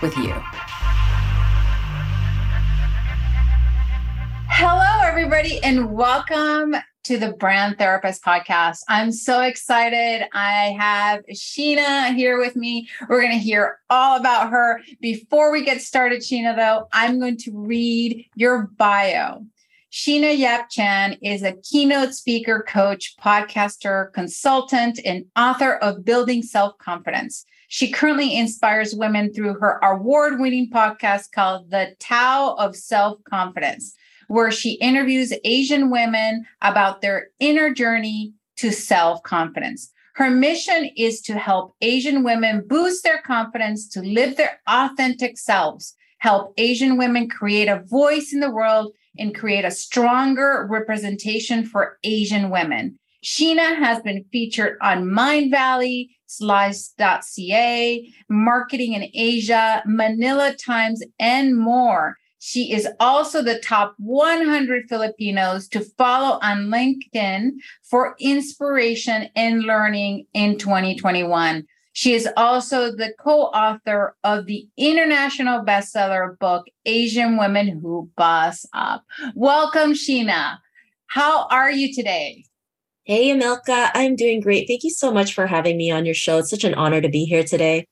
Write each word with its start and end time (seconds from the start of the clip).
with 0.00 0.16
you. 0.16 0.34
Hello, 4.48 5.06
everybody, 5.06 5.62
and 5.62 5.92
welcome 5.92 6.74
to 7.04 7.16
the 7.18 7.32
Brand 7.32 7.78
Therapist 7.78 8.22
Podcast. 8.22 8.80
I'm 8.88 9.10
so 9.10 9.40
excited. 9.42 10.28
I 10.32 10.76
have 10.78 11.24
Sheena 11.32 12.14
here 12.14 12.38
with 12.38 12.54
me. 12.54 12.88
We're 13.08 13.20
going 13.20 13.32
to 13.32 13.38
hear 13.38 13.78
all 13.88 14.18
about 14.18 14.50
her. 14.50 14.82
Before 15.00 15.50
we 15.50 15.64
get 15.64 15.80
started, 15.80 16.20
Sheena, 16.20 16.54
though, 16.54 16.88
I'm 16.92 17.18
going 17.18 17.38
to 17.38 17.52
read 17.52 18.26
your 18.34 18.68
bio. 18.76 19.46
Sheena 19.90 20.36
Yap 20.36 20.68
Chan 20.70 21.14
is 21.22 21.42
a 21.42 21.54
keynote 21.54 22.14
speaker, 22.14 22.64
coach, 22.68 23.16
podcaster, 23.16 24.12
consultant, 24.12 25.00
and 25.04 25.24
author 25.34 25.76
of 25.76 26.04
Building 26.04 26.42
Self 26.42 26.76
Confidence. 26.78 27.46
She 27.68 27.90
currently 27.90 28.34
inspires 28.34 28.94
women 28.94 29.32
through 29.32 29.54
her 29.60 29.78
award 29.82 30.40
winning 30.40 30.70
podcast 30.70 31.32
called 31.32 31.70
The 31.70 31.94
Tao 32.00 32.54
of 32.58 32.74
Self 32.74 33.22
Confidence, 33.24 33.94
where 34.28 34.50
she 34.50 34.72
interviews 34.72 35.34
Asian 35.44 35.90
women 35.90 36.46
about 36.62 37.02
their 37.02 37.28
inner 37.40 37.72
journey 37.72 38.32
to 38.56 38.72
self 38.72 39.22
confidence. 39.22 39.92
Her 40.14 40.30
mission 40.30 40.90
is 40.96 41.20
to 41.22 41.38
help 41.38 41.76
Asian 41.82 42.24
women 42.24 42.64
boost 42.66 43.04
their 43.04 43.20
confidence 43.20 43.86
to 43.90 44.00
live 44.00 44.36
their 44.36 44.60
authentic 44.66 45.38
selves, 45.38 45.94
help 46.18 46.54
Asian 46.56 46.96
women 46.96 47.28
create 47.28 47.68
a 47.68 47.84
voice 47.84 48.32
in 48.32 48.40
the 48.40 48.50
world, 48.50 48.92
and 49.18 49.34
create 49.34 49.64
a 49.66 49.70
stronger 49.70 50.66
representation 50.70 51.66
for 51.66 51.98
Asian 52.02 52.48
women. 52.50 52.98
Sheena 53.24 53.76
has 53.76 54.00
been 54.02 54.24
featured 54.32 54.78
on 54.80 55.04
Mindvalley, 55.04 56.08
Slice.ca, 56.28 58.14
Marketing 58.28 58.92
in 58.92 59.10
Asia, 59.12 59.82
Manila 59.86 60.54
Times, 60.54 61.02
and 61.18 61.58
more. 61.58 62.16
She 62.38 62.72
is 62.72 62.86
also 63.00 63.42
the 63.42 63.58
top 63.58 63.94
100 63.98 64.88
Filipinos 64.88 65.66
to 65.68 65.80
follow 65.80 66.38
on 66.40 66.68
LinkedIn 66.68 67.54
for 67.82 68.14
inspiration 68.20 69.28
and 69.34 69.64
learning 69.64 70.26
in 70.34 70.56
2021. 70.56 71.66
She 71.94 72.14
is 72.14 72.28
also 72.36 72.94
the 72.94 73.12
co 73.18 73.46
author 73.46 74.14
of 74.22 74.46
the 74.46 74.68
international 74.76 75.64
bestseller 75.64 76.38
book, 76.38 76.66
Asian 76.86 77.36
Women 77.36 77.80
Who 77.80 78.08
Boss 78.16 78.64
Up. 78.72 79.04
Welcome, 79.34 79.94
Sheena. 79.94 80.58
How 81.08 81.48
are 81.48 81.72
you 81.72 81.92
today? 81.92 82.44
Hey, 83.08 83.28
Yamilka. 83.30 83.90
I'm 83.94 84.16
doing 84.16 84.38
great. 84.38 84.68
Thank 84.68 84.84
you 84.84 84.90
so 84.90 85.10
much 85.10 85.32
for 85.32 85.46
having 85.46 85.78
me 85.78 85.90
on 85.90 86.04
your 86.04 86.14
show. 86.14 86.36
It's 86.36 86.50
such 86.50 86.62
an 86.62 86.74
honor 86.74 87.00
to 87.00 87.08
be 87.08 87.24
here 87.24 87.42
today. 87.42 87.86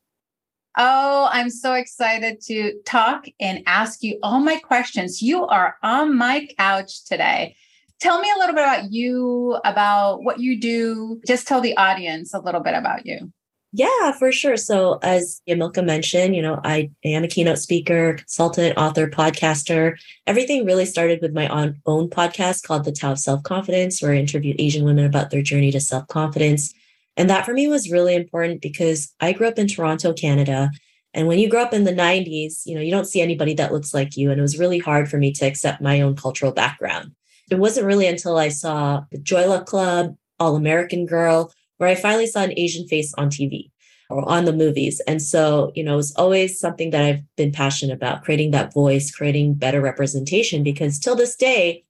Oh, 0.76 1.30
I'm 1.32 1.48
so 1.48 1.72
excited 1.72 2.42
to 2.48 2.74
talk 2.84 3.24
and 3.40 3.62
ask 3.64 4.02
you 4.02 4.18
all 4.22 4.40
my 4.40 4.58
questions. 4.58 5.22
You 5.22 5.46
are 5.46 5.76
on 5.82 6.18
my 6.18 6.46
couch 6.58 7.06
today. 7.06 7.56
Tell 7.98 8.20
me 8.20 8.30
a 8.30 8.38
little 8.38 8.54
bit 8.54 8.62
about 8.62 8.92
you, 8.92 9.58
about 9.64 10.22
what 10.22 10.38
you 10.38 10.60
do. 10.60 11.18
Just 11.26 11.48
tell 11.48 11.62
the 11.62 11.74
audience 11.78 12.34
a 12.34 12.38
little 12.38 12.60
bit 12.60 12.74
about 12.74 13.06
you. 13.06 13.32
Yeah, 13.76 14.12
for 14.12 14.32
sure. 14.32 14.56
So, 14.56 14.98
as 15.02 15.42
Yamilka 15.46 15.84
mentioned, 15.84 16.34
you 16.34 16.40
know, 16.40 16.58
I 16.64 16.90
am 17.04 17.24
a 17.24 17.28
keynote 17.28 17.58
speaker, 17.58 18.14
consultant, 18.14 18.78
author, 18.78 19.06
podcaster. 19.06 19.98
Everything 20.26 20.64
really 20.64 20.86
started 20.86 21.20
with 21.20 21.34
my 21.34 21.46
own, 21.48 21.78
own 21.84 22.08
podcast 22.08 22.62
called 22.62 22.84
The 22.84 22.92
Tao 22.92 23.12
of 23.12 23.18
Self 23.18 23.42
Confidence, 23.42 24.00
where 24.00 24.12
I 24.12 24.16
interviewed 24.16 24.56
Asian 24.58 24.86
women 24.86 25.04
about 25.04 25.28
their 25.28 25.42
journey 25.42 25.70
to 25.72 25.80
self 25.80 26.08
confidence. 26.08 26.72
And 27.18 27.28
that 27.28 27.44
for 27.44 27.52
me 27.52 27.68
was 27.68 27.90
really 27.90 28.14
important 28.14 28.62
because 28.62 29.12
I 29.20 29.34
grew 29.34 29.46
up 29.46 29.58
in 29.58 29.68
Toronto, 29.68 30.14
Canada. 30.14 30.70
And 31.12 31.28
when 31.28 31.38
you 31.38 31.50
grow 31.50 31.60
up 31.60 31.74
in 31.74 31.84
the 31.84 31.92
90s, 31.92 32.62
you 32.64 32.76
know, 32.76 32.80
you 32.80 32.90
don't 32.90 33.04
see 33.04 33.20
anybody 33.20 33.52
that 33.56 33.74
looks 33.74 33.92
like 33.92 34.16
you. 34.16 34.30
And 34.30 34.38
it 34.38 34.42
was 34.42 34.58
really 34.58 34.78
hard 34.78 35.10
for 35.10 35.18
me 35.18 35.32
to 35.32 35.44
accept 35.44 35.82
my 35.82 36.00
own 36.00 36.16
cultural 36.16 36.52
background. 36.52 37.12
It 37.50 37.58
wasn't 37.58 37.86
really 37.86 38.06
until 38.06 38.38
I 38.38 38.48
saw 38.48 39.02
the 39.12 39.18
Joy 39.18 39.46
Luck 39.46 39.66
Club, 39.66 40.16
All 40.40 40.56
American 40.56 41.04
Girl, 41.04 41.52
where 41.78 41.88
I 41.88 41.94
finally 41.94 42.26
saw 42.26 42.42
an 42.42 42.58
Asian 42.58 42.86
face 42.86 43.12
on 43.18 43.28
TV 43.28 43.70
or 44.08 44.28
on 44.28 44.44
the 44.44 44.52
movies. 44.52 45.00
And 45.06 45.20
so, 45.20 45.72
you 45.74 45.82
know, 45.82 45.98
it's 45.98 46.14
always 46.16 46.58
something 46.58 46.90
that 46.90 47.04
I've 47.04 47.36
been 47.36 47.52
passionate 47.52 47.94
about 47.94 48.22
creating 48.22 48.52
that 48.52 48.72
voice, 48.72 49.10
creating 49.10 49.54
better 49.54 49.80
representation, 49.80 50.62
because 50.62 50.98
till 50.98 51.16
this 51.16 51.36
day, 51.36 51.84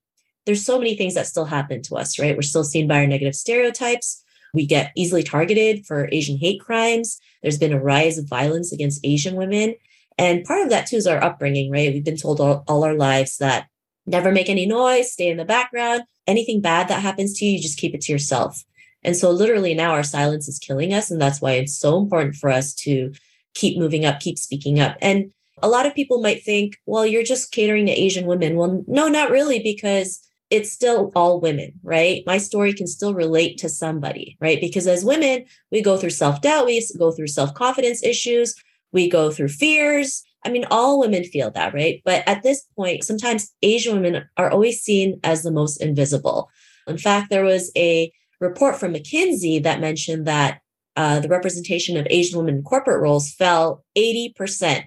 there's 0.46 0.64
so 0.64 0.78
many 0.78 0.96
things 0.96 1.14
that 1.14 1.26
still 1.26 1.44
happen 1.44 1.82
to 1.82 1.96
us, 1.96 2.18
right? 2.18 2.36
We're 2.36 2.42
still 2.42 2.64
seen 2.64 2.86
by 2.88 3.00
our 3.00 3.06
negative 3.06 3.34
stereotypes. 3.34 4.22
We 4.54 4.64
get 4.64 4.92
easily 4.96 5.22
targeted 5.22 5.84
for 5.84 6.08
Asian 6.12 6.38
hate 6.38 6.60
crimes. 6.60 7.20
There's 7.42 7.58
been 7.58 7.72
a 7.72 7.82
rise 7.82 8.16
of 8.16 8.28
violence 8.28 8.72
against 8.72 9.04
Asian 9.04 9.34
women. 9.34 9.74
And 10.18 10.44
part 10.44 10.62
of 10.62 10.70
that 10.70 10.86
too 10.86 10.96
is 10.96 11.06
our 11.06 11.22
upbringing, 11.22 11.70
right? 11.70 11.92
We've 11.92 12.04
been 12.04 12.16
told 12.16 12.40
all, 12.40 12.64
all 12.68 12.84
our 12.84 12.94
lives 12.94 13.36
that 13.38 13.66
never 14.06 14.32
make 14.32 14.48
any 14.48 14.66
noise, 14.66 15.12
stay 15.12 15.28
in 15.28 15.36
the 15.36 15.44
background. 15.44 16.04
Anything 16.26 16.60
bad 16.60 16.88
that 16.88 17.02
happens 17.02 17.38
to 17.38 17.44
you, 17.44 17.52
you 17.52 17.60
just 17.60 17.78
keep 17.78 17.94
it 17.94 18.00
to 18.02 18.12
yourself. 18.12 18.64
And 19.02 19.16
so, 19.16 19.30
literally, 19.30 19.74
now 19.74 19.92
our 19.92 20.02
silence 20.02 20.48
is 20.48 20.58
killing 20.58 20.92
us. 20.92 21.10
And 21.10 21.20
that's 21.20 21.40
why 21.40 21.52
it's 21.52 21.78
so 21.78 21.98
important 21.98 22.36
for 22.36 22.50
us 22.50 22.74
to 22.74 23.12
keep 23.54 23.78
moving 23.78 24.04
up, 24.04 24.20
keep 24.20 24.38
speaking 24.38 24.80
up. 24.80 24.96
And 25.00 25.30
a 25.62 25.68
lot 25.68 25.86
of 25.86 25.94
people 25.94 26.20
might 26.20 26.42
think, 26.42 26.76
well, 26.86 27.06
you're 27.06 27.22
just 27.22 27.52
catering 27.52 27.86
to 27.86 27.92
Asian 27.92 28.26
women. 28.26 28.56
Well, 28.56 28.84
no, 28.86 29.08
not 29.08 29.30
really, 29.30 29.60
because 29.60 30.20
it's 30.50 30.70
still 30.70 31.10
all 31.16 31.40
women, 31.40 31.72
right? 31.82 32.22
My 32.26 32.38
story 32.38 32.72
can 32.72 32.86
still 32.86 33.14
relate 33.14 33.58
to 33.58 33.68
somebody, 33.68 34.36
right? 34.40 34.60
Because 34.60 34.86
as 34.86 35.04
women, 35.04 35.44
we 35.72 35.82
go 35.82 35.96
through 35.96 36.10
self 36.10 36.40
doubt, 36.40 36.66
we 36.66 36.86
go 36.98 37.10
through 37.10 37.26
self 37.28 37.54
confidence 37.54 38.02
issues, 38.02 38.54
we 38.92 39.08
go 39.08 39.30
through 39.30 39.48
fears. 39.48 40.22
I 40.44 40.50
mean, 40.50 40.64
all 40.70 41.00
women 41.00 41.24
feel 41.24 41.50
that, 41.50 41.74
right? 41.74 42.00
But 42.04 42.22
at 42.28 42.44
this 42.44 42.64
point, 42.76 43.02
sometimes 43.02 43.52
Asian 43.62 44.00
women 44.00 44.28
are 44.36 44.50
always 44.50 44.80
seen 44.80 45.18
as 45.24 45.42
the 45.42 45.50
most 45.50 45.78
invisible. 45.78 46.48
In 46.86 46.98
fact, 46.98 47.30
there 47.30 47.44
was 47.44 47.72
a 47.76 48.12
report 48.40 48.76
from 48.76 48.94
McKinsey 48.94 49.62
that 49.62 49.80
mentioned 49.80 50.26
that 50.26 50.60
uh, 50.96 51.20
the 51.20 51.28
representation 51.28 51.96
of 51.96 52.06
Asian 52.08 52.38
women 52.38 52.56
in 52.56 52.62
corporate 52.62 53.02
roles 53.02 53.32
fell 53.32 53.84
80%, 53.96 54.84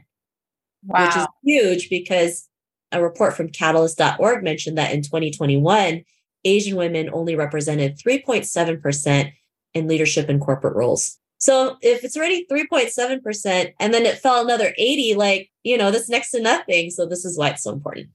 wow. 0.86 1.06
which 1.06 1.16
is 1.16 1.28
huge 1.44 1.90
because 1.90 2.48
a 2.92 3.02
report 3.02 3.36
from 3.36 3.50
catalyst.org 3.50 4.44
mentioned 4.44 4.78
that 4.78 4.92
in 4.92 5.02
2021, 5.02 6.04
Asian 6.46 6.78
women 6.78 7.10
only 7.14 7.36
represented 7.36 7.98
3.7% 7.98 9.32
in 9.76 9.88
leadership 9.88 10.30
in 10.30 10.40
corporate 10.40 10.76
roles. 10.76 11.18
So 11.38 11.78
if 11.82 12.04
it's 12.04 12.18
already 12.18 12.46
3.7% 12.52 13.74
and 13.80 13.94
then 13.94 14.06
it 14.06 14.18
fell 14.18 14.44
another 14.44 14.74
80, 14.78 15.16
like, 15.16 15.50
you 15.64 15.78
know, 15.78 15.92
that's 15.92 16.10
next 16.10 16.32
to 16.32 16.42
nothing. 16.42 16.90
So 16.90 17.06
this 17.06 17.24
is 17.24 17.38
why 17.38 17.50
it's 17.50 17.64
so 17.64 17.72
important. 17.72 18.10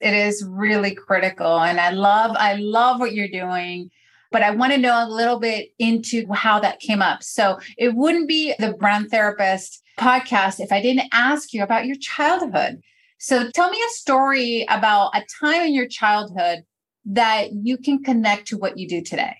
It 0.00 0.14
is 0.14 0.44
really 0.46 0.94
critical. 0.94 1.60
And 1.60 1.78
I 1.78 1.90
love, 1.90 2.34
I 2.36 2.54
love 2.54 2.98
what 2.98 3.12
you're 3.12 3.28
doing 3.28 3.90
but 4.32 4.42
I 4.42 4.50
want 4.50 4.72
to 4.72 4.78
know 4.78 5.06
a 5.06 5.08
little 5.08 5.38
bit 5.38 5.70
into 5.78 6.26
how 6.32 6.60
that 6.60 6.80
came 6.80 7.02
up. 7.02 7.22
So 7.22 7.58
it 7.78 7.94
wouldn't 7.94 8.28
be 8.28 8.54
the 8.58 8.72
brand 8.72 9.10
therapist 9.10 9.82
podcast 9.98 10.60
if 10.60 10.72
I 10.72 10.80
didn't 10.82 11.08
ask 11.12 11.52
you 11.52 11.62
about 11.62 11.86
your 11.86 11.96
childhood. 11.96 12.80
So 13.18 13.50
tell 13.50 13.70
me 13.70 13.78
a 13.78 13.90
story 13.92 14.66
about 14.68 15.16
a 15.16 15.24
time 15.40 15.62
in 15.62 15.74
your 15.74 15.88
childhood 15.88 16.64
that 17.06 17.48
you 17.52 17.78
can 17.78 18.02
connect 18.02 18.48
to 18.48 18.58
what 18.58 18.76
you 18.76 18.88
do 18.88 19.00
today. 19.00 19.36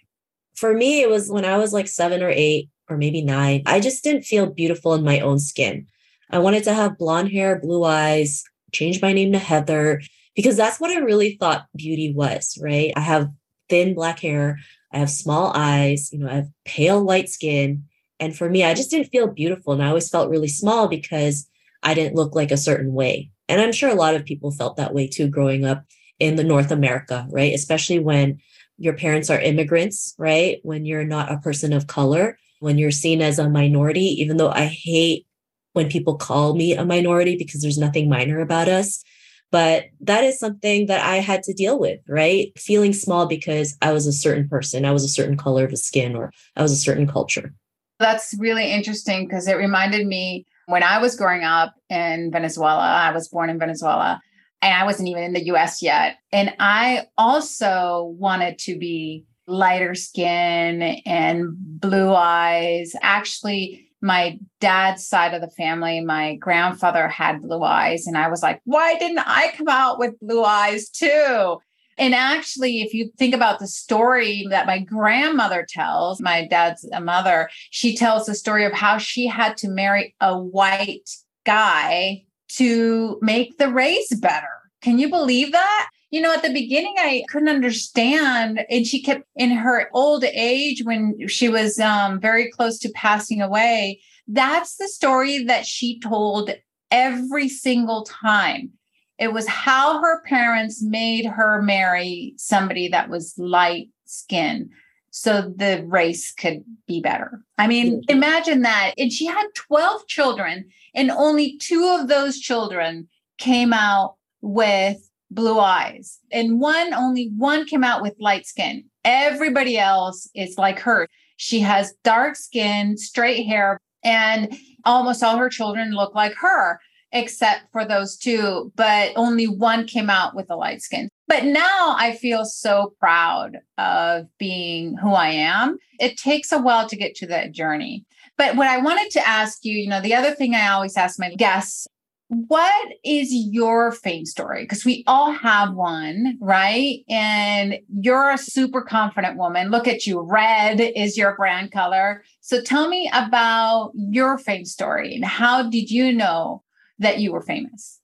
For 0.55 0.73
me, 0.73 1.03
it 1.03 1.11
was 1.11 1.31
when 1.31 1.45
I 1.45 1.59
was 1.59 1.73
like 1.73 1.89
seven 1.89 2.23
or 2.23 2.31
eight 2.31 2.71
or 2.89 2.97
maybe 2.97 3.23
nine. 3.23 3.63
I 3.67 3.81
just 3.81 4.03
didn't 4.03 4.23
feel 4.23 4.47
beautiful 4.47 4.95
in 4.95 5.05
my 5.05 5.21
own 5.21 5.39
skin. 5.39 5.87
I 6.31 6.39
wanted 6.39 6.65
to 6.65 6.75
have 6.75 6.99
blonde 6.99 7.31
hair, 7.31 7.61
blue 7.61 7.85
eyes, 7.85 8.43
change 8.73 9.03
my 9.03 9.13
name 9.13 9.33
to 9.33 9.39
Heather 9.39 10.01
because 10.35 10.57
that's 10.57 10.81
what 10.81 10.91
I 10.91 10.99
really 10.99 11.37
thought 11.39 11.67
beauty 11.77 12.13
was, 12.15 12.59
right? 12.63 12.93
I 12.97 13.01
have 13.01 13.29
thin 13.69 13.95
black 13.95 14.21
hair. 14.21 14.59
I 14.93 14.99
have 14.99 15.11
small 15.11 15.53
eyes, 15.55 16.11
you 16.13 16.19
know, 16.19 16.29
I 16.29 16.35
have 16.35 16.51
pale 16.65 17.05
white 17.05 17.29
skin. 17.29 17.85
And 18.19 18.37
for 18.37 18.49
me, 18.49 18.65
I 18.65 18.75
just 18.75 18.91
didn't 18.91 19.11
feel 19.11 19.27
beautiful. 19.27 19.73
And 19.73 19.83
I 19.83 19.89
always 19.89 20.09
felt 20.09 20.31
really 20.31 20.49
small 20.49 20.89
because 20.89 21.49
I 21.83 21.95
didn't 21.95 22.17
look 22.17 22.35
like 22.35 22.51
a 22.51 22.57
certain 22.57 22.93
way. 22.93 23.31
And 23.49 23.61
I'm 23.61 23.73
sure 23.73 23.91
a 23.91 23.95
lot 23.95 24.15
of 24.15 24.25
people 24.25 24.51
felt 24.51 24.77
that 24.77 24.95
way 24.95 25.07
too 25.07 25.29
growing 25.29 25.65
up 25.65 25.85
in 26.19 26.37
the 26.37 26.45
North 26.45 26.71
America, 26.71 27.27
right? 27.31 27.55
Especially 27.55 27.99
when 27.99 28.41
your 28.79 28.95
parents 28.95 29.31
are 29.31 29.41
immigrants, 29.41 30.15
right? 30.19 30.59
When 30.63 30.85
you're 30.85 31.05
not 31.05 31.31
a 31.31 31.39
person 31.39 31.73
of 31.73 31.87
color, 31.87 32.39
when 32.61 32.79
you're 32.79 32.91
seen 32.91 33.23
as 33.23 33.39
a 33.39 33.49
minority, 33.49 34.07
even 34.21 34.37
though 34.37 34.51
I 34.51 34.67
hate 34.67 35.27
when 35.73 35.89
people 35.91 36.17
call 36.17 36.55
me 36.55 36.75
a 36.75 36.85
minority 36.85 37.37
because 37.37 37.61
there's 37.61 37.79
nothing 37.79 38.09
minor 38.09 38.41
about 38.41 38.69
us. 38.69 39.05
But 39.53 39.85
that 40.01 40.25
is 40.25 40.39
something 40.39 40.87
that 40.87 41.05
I 41.05 41.17
had 41.17 41.43
to 41.45 41.53
deal 41.53 41.79
with, 41.79 42.01
right? 42.09 42.53
Feeling 42.59 42.93
small 42.93 43.27
because 43.27 43.77
I 43.81 43.93
was 43.93 44.07
a 44.07 44.13
certain 44.13 44.49
person, 44.49 44.85
I 44.85 44.93
was 44.93 45.05
a 45.05 45.09
certain 45.09 45.37
color 45.37 45.65
of 45.65 45.79
skin, 45.79 46.17
or 46.17 46.33
I 46.57 46.63
was 46.63 46.73
a 46.73 46.77
certain 46.77 47.07
culture. 47.07 47.55
That's 47.99 48.35
really 48.39 48.71
interesting 48.71 49.27
because 49.27 49.49
it 49.49 49.55
reminded 49.55 50.07
me 50.07 50.47
when 50.67 50.83
I 50.83 50.99
was 50.99 51.17
growing 51.17 51.45
up 51.45 51.75
in 51.89 52.31
Venezuela, 52.31 52.83
I 52.83 53.13
was 53.13 53.29
born 53.29 53.49
in 53.49 53.59
Venezuela 53.59 54.21
and 54.63 54.75
I 54.75 54.85
wasn't 54.85 55.09
even 55.09 55.23
in 55.23 55.33
the 55.33 55.47
US 55.47 55.81
yet. 55.81 56.17
And 56.33 56.55
I 56.59 57.07
also 57.17 58.15
wanted 58.19 58.59
to 58.61 58.77
be 58.79 59.25
lighter 59.47 59.95
skin 59.95 60.83
and 61.07 61.51
blue 61.57 62.13
eyes. 62.13 62.95
Actually, 63.01 63.86
my 64.07 64.39
dad's 64.61 65.07
side 65.07 65.35
of 65.35 65.41
the 65.41 65.51
family, 65.51 66.01
my 66.01 66.37
grandfather 66.37 67.09
had 67.09 67.43
blue 67.43 67.63
eyes. 67.63 68.07
And 68.07 68.17
I 68.17 68.29
was 68.29 68.43
like, 68.43 68.61
why 68.65 68.97
didn't 68.97 69.19
I 69.19 69.53
come 69.57 69.69
out 69.69 69.99
with 69.99 70.19
blue 70.21 70.45
eyes 70.45 70.89
too? 70.89 71.59
And 71.99 72.15
actually, 72.15 72.83
if 72.83 72.93
you 72.95 73.11
think 73.19 73.35
about 73.35 73.59
the 73.59 73.67
story 73.67 74.47
that 74.51 74.67
my 74.67 74.79
grandmother 74.79 75.67
tells, 75.69 76.21
my 76.21 76.47
dad's 76.47 76.87
mother, 77.03 77.49
she 77.71 77.97
tells 77.97 78.27
the 78.27 78.35
story 78.35 78.65
of 78.65 78.73
how 78.73 78.99
she 78.99 79.27
had 79.27 79.57
to 79.59 79.69
marry 79.69 80.15
a 80.21 80.39
white 80.39 81.09
guy 81.45 82.23
to 82.49 83.19
make 83.23 83.59
the 83.59 83.73
race 83.73 84.15
better. 84.15 84.47
Can 84.83 84.99
you 84.99 85.09
believe 85.09 85.53
that? 85.53 85.89
You 86.11 86.21
know, 86.21 86.33
at 86.33 86.43
the 86.43 86.53
beginning, 86.53 86.95
I 86.99 87.25
couldn't 87.29 87.49
understand. 87.49 88.65
And 88.71 88.87
she 88.87 89.03
kept 89.03 89.25
in 89.35 89.51
her 89.51 89.91
old 89.93 90.25
age 90.25 90.83
when 90.85 91.29
she 91.29 91.49
was 91.49 91.79
um, 91.81 92.21
very 92.21 92.51
close 92.51 92.79
to 92.81 92.91
passing 92.91 93.43
away. 93.43 94.01
That's 94.29 94.77
the 94.77 94.89
story 94.89 95.45
that 95.45 95.67
she 95.67 96.01
told 96.01 96.51
every 96.91 97.49
single 97.49 98.05
time. 98.05 98.71
It 99.19 99.33
was 99.33 99.49
how 99.49 100.01
her 100.01 100.23
parents 100.23 100.83
made 100.83 101.27
her 101.27 101.63
marry 101.63 102.35
somebody 102.37 102.89
that 102.89 103.09
was 103.09 103.35
light 103.39 103.89
skinned 104.05 104.71
so 105.11 105.51
the 105.57 105.83
race 105.87 106.31
could 106.33 106.63
be 106.87 107.01
better. 107.01 107.41
I 107.57 107.67
mean, 107.67 108.03
imagine 108.09 108.61
that. 108.63 108.93
And 108.99 109.11
she 109.11 109.25
had 109.25 109.47
12 109.55 110.07
children, 110.07 110.67
and 110.95 111.11
only 111.11 111.57
two 111.57 111.97
of 111.99 112.09
those 112.09 112.39
children 112.39 113.09
came 113.39 113.73
out 113.73 114.17
with 114.43 115.06
blue 115.31 115.59
eyes. 115.59 116.19
And 116.31 116.61
one, 116.61 116.95
only 116.95 117.31
one 117.37 117.67
came 117.67 117.85
out 117.85 118.03
with 118.03 118.15
light 118.19 118.47
skin. 118.47 118.85
Everybody 119.05 119.79
else 119.79 120.29
is 120.35 120.57
like 120.59 120.79
her. 120.81 121.09
She 121.37 121.61
has 121.61 121.95
dark 122.03 122.37
skin, 122.37 122.97
straight 122.97 123.45
hair, 123.45 123.79
and 124.05 124.57
almost 124.85 125.23
all 125.23 125.37
her 125.37 125.49
children 125.49 125.93
look 125.93 126.15
like 126.15 126.35
her 126.35 126.81
except 127.13 127.63
for 127.73 127.85
those 127.85 128.17
two, 128.17 128.73
but 128.77 129.13
only 129.17 129.47
one 129.47 129.87
came 129.87 130.11
out 130.11 130.35
with 130.35 130.51
a 130.51 130.57
light 130.57 130.83
skin. 130.83 131.09
But 131.29 131.45
now 131.45 131.95
I 131.99 132.15
feel 132.15 132.45
so 132.45 132.95
proud 133.01 133.59
of 133.79 134.27
being 134.39 134.97
who 134.97 135.11
I 135.11 135.29
am. 135.29 135.79
It 135.99 136.17
takes 136.17 136.53
a 136.53 136.61
while 136.61 136.89
to 136.89 136.97
get 136.97 137.15
to 137.17 137.27
that 137.29 137.53
journey. 137.53 138.05
But 138.37 138.57
what 138.57 138.69
I 138.69 138.79
wanted 138.79 139.11
to 139.13 139.27
ask 139.27 139.65
you, 139.65 139.77
you 139.77 139.89
know, 139.89 140.01
the 140.01 140.15
other 140.15 140.35
thing 140.35 140.55
I 140.55 140.69
always 140.69 140.97
ask 140.97 141.19
my 141.19 141.31
guests, 141.35 141.87
what 142.29 142.89
is 143.05 143.33
your 143.33 143.93
fame 143.93 144.25
story? 144.25 144.65
Because 144.65 144.85
we 144.85 145.05
all 145.07 145.31
have 145.31 145.75
one, 145.75 146.37
right? 146.41 147.05
And 147.09 147.79
you're 147.89 148.31
a 148.31 148.39
super 148.39 148.83
confident 148.83 149.37
woman. 149.37 149.71
Look 149.71 149.87
at 149.87 150.07
you. 150.07 150.21
Red 150.21 150.81
is 150.81 151.17
your 151.17 151.37
brand 151.37 151.71
color. 151.71 152.25
So 152.41 152.61
tell 152.63 152.89
me 152.89 153.11
about 153.13 153.93
your 153.95 154.39
fame 154.39 154.65
story 154.65 155.15
and 155.15 155.25
how 155.25 155.69
did 155.69 155.91
you 155.91 156.13
know 156.13 156.65
that 156.99 157.21
you 157.21 157.33
were 157.33 157.43
famous? 157.43 158.01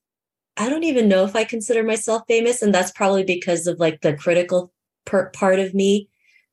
I 0.55 0.69
don't 0.69 0.83
even 0.83 1.09
know 1.09 1.25
if 1.25 1.35
I 1.35 1.43
consider 1.43 1.83
myself 1.83 2.23
famous. 2.27 2.61
And 2.61 2.73
that's 2.73 2.91
probably 2.91 3.23
because 3.23 3.67
of 3.67 3.79
like 3.79 4.01
the 4.01 4.15
critical 4.15 4.71
per- 5.05 5.31
part 5.31 5.59
of 5.59 5.73
me. 5.73 6.07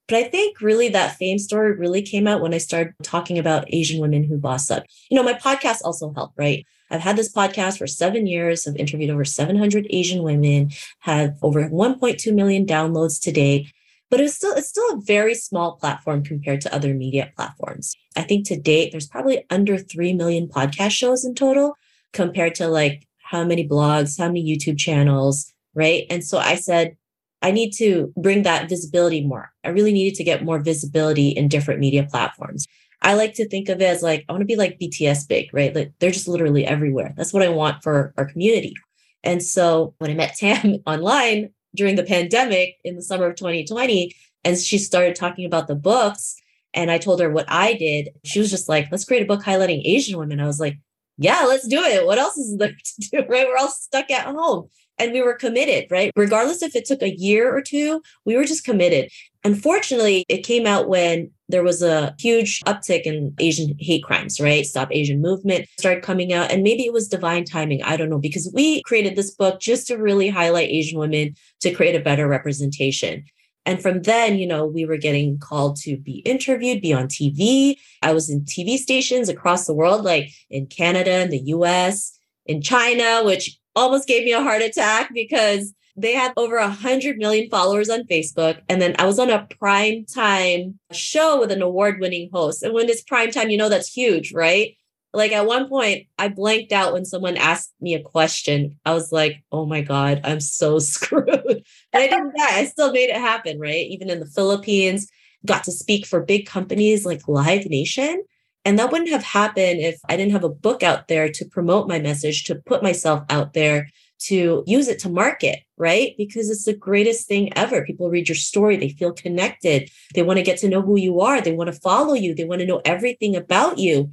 But 0.08 0.16
I 0.16 0.24
think 0.24 0.60
really 0.60 0.88
that 0.88 1.14
fame 1.16 1.38
story 1.38 1.76
really 1.76 2.02
came 2.02 2.26
out 2.26 2.40
when 2.40 2.52
I 2.52 2.58
started 2.58 2.94
talking 3.04 3.38
about 3.38 3.72
Asian 3.72 4.00
women 4.00 4.24
who 4.24 4.38
boss 4.38 4.68
up. 4.68 4.82
You 5.08 5.16
know, 5.16 5.22
my 5.22 5.34
podcast 5.34 5.82
also 5.84 6.12
helped, 6.12 6.36
right? 6.36 6.66
I've 6.90 7.00
had 7.00 7.16
this 7.16 7.32
podcast 7.32 7.78
for 7.78 7.86
seven 7.86 8.26
years. 8.26 8.66
I've 8.66 8.76
interviewed 8.76 9.10
over 9.10 9.24
700 9.24 9.86
Asian 9.90 10.22
women, 10.22 10.70
have 11.00 11.36
over 11.42 11.68
1.2 11.68 12.34
million 12.34 12.66
downloads 12.66 13.20
to 13.22 13.32
date. 13.32 13.72
But 14.10 14.20
it's 14.20 14.34
still 14.34 14.54
it's 14.54 14.68
still 14.68 14.92
a 14.92 15.00
very 15.00 15.36
small 15.36 15.76
platform 15.76 16.24
compared 16.24 16.60
to 16.62 16.74
other 16.74 16.94
media 16.94 17.32
platforms. 17.36 17.94
I 18.16 18.22
think 18.22 18.44
to 18.48 18.60
date 18.60 18.90
there's 18.90 19.06
probably 19.06 19.44
under 19.50 19.78
3 19.78 20.14
million 20.14 20.48
podcast 20.48 20.90
shows 20.90 21.24
in 21.24 21.36
total 21.36 21.76
compared 22.12 22.56
to 22.56 22.66
like 22.66 23.06
how 23.22 23.44
many 23.44 23.68
blogs, 23.68 24.18
how 24.18 24.26
many 24.26 24.44
YouTube 24.44 24.78
channels, 24.78 25.52
right? 25.74 26.06
And 26.10 26.24
so 26.24 26.38
I 26.38 26.56
said, 26.56 26.96
I 27.42 27.52
need 27.52 27.70
to 27.74 28.12
bring 28.16 28.42
that 28.42 28.68
visibility 28.68 29.24
more. 29.24 29.52
I 29.64 29.68
really 29.68 29.92
needed 29.92 30.16
to 30.16 30.24
get 30.24 30.44
more 30.44 30.58
visibility 30.58 31.28
in 31.28 31.48
different 31.48 31.80
media 31.80 32.06
platforms. 32.10 32.66
I 33.02 33.14
like 33.14 33.34
to 33.34 33.48
think 33.48 33.68
of 33.68 33.80
it 33.80 33.84
as 33.84 34.02
like, 34.02 34.24
I 34.28 34.32
want 34.32 34.42
to 34.42 34.46
be 34.46 34.56
like 34.56 34.78
BTS 34.78 35.28
big, 35.28 35.48
right? 35.52 35.74
Like 35.74 35.92
they're 35.98 36.10
just 36.10 36.28
literally 36.28 36.66
everywhere. 36.66 37.14
That's 37.16 37.32
what 37.32 37.42
I 37.42 37.48
want 37.48 37.82
for 37.82 38.12
our 38.16 38.26
community. 38.26 38.74
And 39.22 39.42
so 39.42 39.94
when 39.98 40.10
I 40.10 40.14
met 40.14 40.36
Tam 40.36 40.76
online 40.86 41.50
during 41.74 41.96
the 41.96 42.02
pandemic 42.02 42.76
in 42.84 42.96
the 42.96 43.02
summer 43.02 43.26
of 43.26 43.36
2020, 43.36 44.14
and 44.44 44.58
she 44.58 44.78
started 44.78 45.14
talking 45.14 45.44
about 45.44 45.66
the 45.66 45.74
books, 45.74 46.36
and 46.72 46.90
I 46.90 46.98
told 46.98 47.20
her 47.20 47.30
what 47.30 47.46
I 47.48 47.74
did, 47.74 48.10
she 48.24 48.38
was 48.38 48.50
just 48.50 48.68
like, 48.68 48.88
let's 48.90 49.04
create 49.04 49.22
a 49.22 49.26
book 49.26 49.42
highlighting 49.42 49.82
Asian 49.84 50.18
women. 50.18 50.40
I 50.40 50.46
was 50.46 50.60
like, 50.60 50.78
yeah, 51.18 51.44
let's 51.46 51.66
do 51.66 51.80
it. 51.82 52.06
What 52.06 52.18
else 52.18 52.36
is 52.36 52.56
there 52.56 52.68
to 52.84 53.10
do? 53.10 53.18
Right. 53.28 53.46
We're 53.46 53.56
all 53.58 53.68
stuck 53.68 54.10
at 54.10 54.26
home. 54.26 54.68
And 54.98 55.12
we 55.12 55.22
were 55.22 55.34
committed, 55.34 55.90
right? 55.90 56.12
Regardless 56.14 56.62
if 56.62 56.76
it 56.76 56.84
took 56.84 57.02
a 57.02 57.16
year 57.16 57.54
or 57.54 57.62
two, 57.62 58.02
we 58.26 58.36
were 58.36 58.44
just 58.44 58.64
committed. 58.64 59.10
Unfortunately, 59.44 60.26
it 60.28 60.44
came 60.44 60.66
out 60.66 60.88
when 60.88 61.30
there 61.50 61.62
was 61.62 61.82
a 61.82 62.14
huge 62.18 62.60
uptick 62.66 63.02
in 63.02 63.34
Asian 63.38 63.76
hate 63.78 64.02
crimes, 64.02 64.40
right? 64.40 64.64
Stop 64.64 64.88
Asian 64.92 65.20
movement 65.20 65.66
started 65.78 66.02
coming 66.02 66.32
out. 66.32 66.50
And 66.50 66.62
maybe 66.62 66.84
it 66.84 66.92
was 66.92 67.08
divine 67.08 67.44
timing. 67.44 67.82
I 67.82 67.96
don't 67.96 68.10
know, 68.10 68.18
because 68.18 68.50
we 68.54 68.82
created 68.82 69.16
this 69.16 69.30
book 69.30 69.60
just 69.60 69.86
to 69.88 69.96
really 69.96 70.28
highlight 70.28 70.68
Asian 70.68 70.98
women 70.98 71.34
to 71.60 71.72
create 71.72 71.94
a 71.94 72.00
better 72.00 72.26
representation. 72.28 73.24
And 73.66 73.80
from 73.80 74.02
then, 74.02 74.38
you 74.38 74.46
know, 74.46 74.64
we 74.66 74.84
were 74.84 74.96
getting 74.96 75.38
called 75.38 75.76
to 75.82 75.98
be 75.98 76.18
interviewed, 76.20 76.80
be 76.80 76.94
on 76.94 77.08
TV. 77.08 77.76
I 78.02 78.12
was 78.12 78.30
in 78.30 78.40
TV 78.42 78.76
stations 78.78 79.28
across 79.28 79.66
the 79.66 79.74
world, 79.74 80.02
like 80.02 80.30
in 80.48 80.66
Canada, 80.66 81.20
in 81.20 81.30
the 81.30 81.42
US, 81.46 82.18
in 82.46 82.62
China, 82.62 83.22
which 83.24 83.58
almost 83.76 84.08
gave 84.08 84.24
me 84.24 84.32
a 84.32 84.42
heart 84.42 84.62
attack 84.62 85.10
because 85.12 85.72
they 86.00 86.14
had 86.14 86.32
over 86.36 86.56
a 86.56 86.68
hundred 86.68 87.18
million 87.18 87.48
followers 87.50 87.90
on 87.90 88.04
Facebook. 88.04 88.60
And 88.68 88.80
then 88.80 88.94
I 88.98 89.06
was 89.06 89.18
on 89.18 89.30
a 89.30 89.46
prime 89.58 90.04
time 90.06 90.78
show 90.92 91.40
with 91.40 91.52
an 91.52 91.62
award 91.62 92.00
winning 92.00 92.30
host. 92.32 92.62
And 92.62 92.74
when 92.74 92.88
it's 92.88 93.02
prime 93.02 93.30
time, 93.30 93.50
you 93.50 93.58
know, 93.58 93.68
that's 93.68 93.92
huge, 93.92 94.32
right? 94.32 94.76
Like 95.12 95.32
at 95.32 95.46
one 95.46 95.68
point, 95.68 96.06
I 96.18 96.28
blanked 96.28 96.72
out 96.72 96.92
when 96.92 97.04
someone 97.04 97.36
asked 97.36 97.72
me 97.80 97.94
a 97.94 98.02
question. 98.02 98.78
I 98.84 98.94
was 98.94 99.10
like, 99.10 99.42
oh 99.50 99.66
my 99.66 99.80
God, 99.80 100.20
I'm 100.24 100.40
so 100.40 100.78
screwed. 100.78 101.26
but 101.26 101.62
I 101.94 102.06
didn't 102.06 102.36
die. 102.36 102.58
I 102.58 102.64
still 102.66 102.92
made 102.92 103.10
it 103.10 103.16
happen, 103.16 103.58
right? 103.58 103.86
Even 103.88 104.08
in 104.08 104.20
the 104.20 104.26
Philippines, 104.26 105.10
got 105.44 105.64
to 105.64 105.72
speak 105.72 106.06
for 106.06 106.20
big 106.20 106.46
companies 106.46 107.04
like 107.04 107.26
Live 107.28 107.66
Nation. 107.66 108.22
And 108.64 108.78
that 108.78 108.92
wouldn't 108.92 109.10
have 109.10 109.22
happened 109.24 109.80
if 109.80 109.98
I 110.08 110.16
didn't 110.16 110.32
have 110.32 110.44
a 110.44 110.50
book 110.50 110.82
out 110.82 111.08
there 111.08 111.30
to 111.30 111.44
promote 111.46 111.88
my 111.88 111.98
message, 111.98 112.44
to 112.44 112.54
put 112.54 112.82
myself 112.82 113.24
out 113.30 113.54
there, 113.54 113.88
to 114.26 114.62
use 114.66 114.86
it 114.88 114.98
to 115.00 115.08
market, 115.08 115.60
right? 115.80 116.14
Because 116.16 116.48
it's 116.50 116.64
the 116.64 116.76
greatest 116.76 117.26
thing 117.26 117.52
ever. 117.56 117.84
People 117.84 118.10
read 118.10 118.28
your 118.28 118.36
story, 118.36 118.76
they 118.76 118.90
feel 118.90 119.12
connected, 119.12 119.90
they 120.14 120.22
want 120.22 120.36
to 120.36 120.44
get 120.44 120.58
to 120.58 120.68
know 120.68 120.82
who 120.82 120.96
you 120.96 121.20
are, 121.20 121.40
they 121.40 121.52
want 121.52 121.72
to 121.72 121.80
follow 121.80 122.14
you, 122.14 122.34
they 122.34 122.44
want 122.44 122.60
to 122.60 122.66
know 122.66 122.82
everything 122.84 123.34
about 123.34 123.78
you 123.78 124.12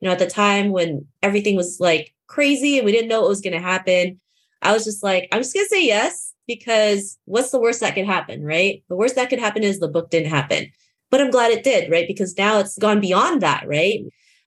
you 0.00 0.06
know, 0.06 0.12
at 0.12 0.18
the 0.18 0.26
time 0.26 0.70
when 0.70 1.06
everything 1.22 1.56
was 1.56 1.78
like 1.80 2.14
crazy 2.26 2.78
and 2.78 2.86
we 2.86 2.92
didn't 2.92 3.08
know 3.08 3.20
what 3.20 3.30
was 3.30 3.40
going 3.40 3.54
to 3.54 3.60
happen, 3.60 4.20
I 4.62 4.72
was 4.72 4.84
just 4.84 5.02
like, 5.02 5.28
I'm 5.32 5.40
just 5.40 5.54
going 5.54 5.66
to 5.66 5.70
say 5.70 5.86
yes 5.86 6.32
because 6.46 7.18
what's 7.24 7.50
the 7.50 7.60
worst 7.60 7.80
that 7.80 7.94
could 7.94 8.06
happen, 8.06 8.44
right? 8.44 8.82
The 8.88 8.96
worst 8.96 9.16
that 9.16 9.28
could 9.28 9.38
happen 9.38 9.62
is 9.62 9.78
the 9.78 9.88
book 9.88 10.10
didn't 10.10 10.30
happen. 10.30 10.70
But 11.10 11.20
I'm 11.20 11.30
glad 11.30 11.52
it 11.52 11.64
did, 11.64 11.90
right? 11.90 12.06
Because 12.06 12.36
now 12.36 12.58
it's 12.58 12.78
gone 12.78 13.00
beyond 13.00 13.42
that, 13.42 13.66
right? 13.66 14.00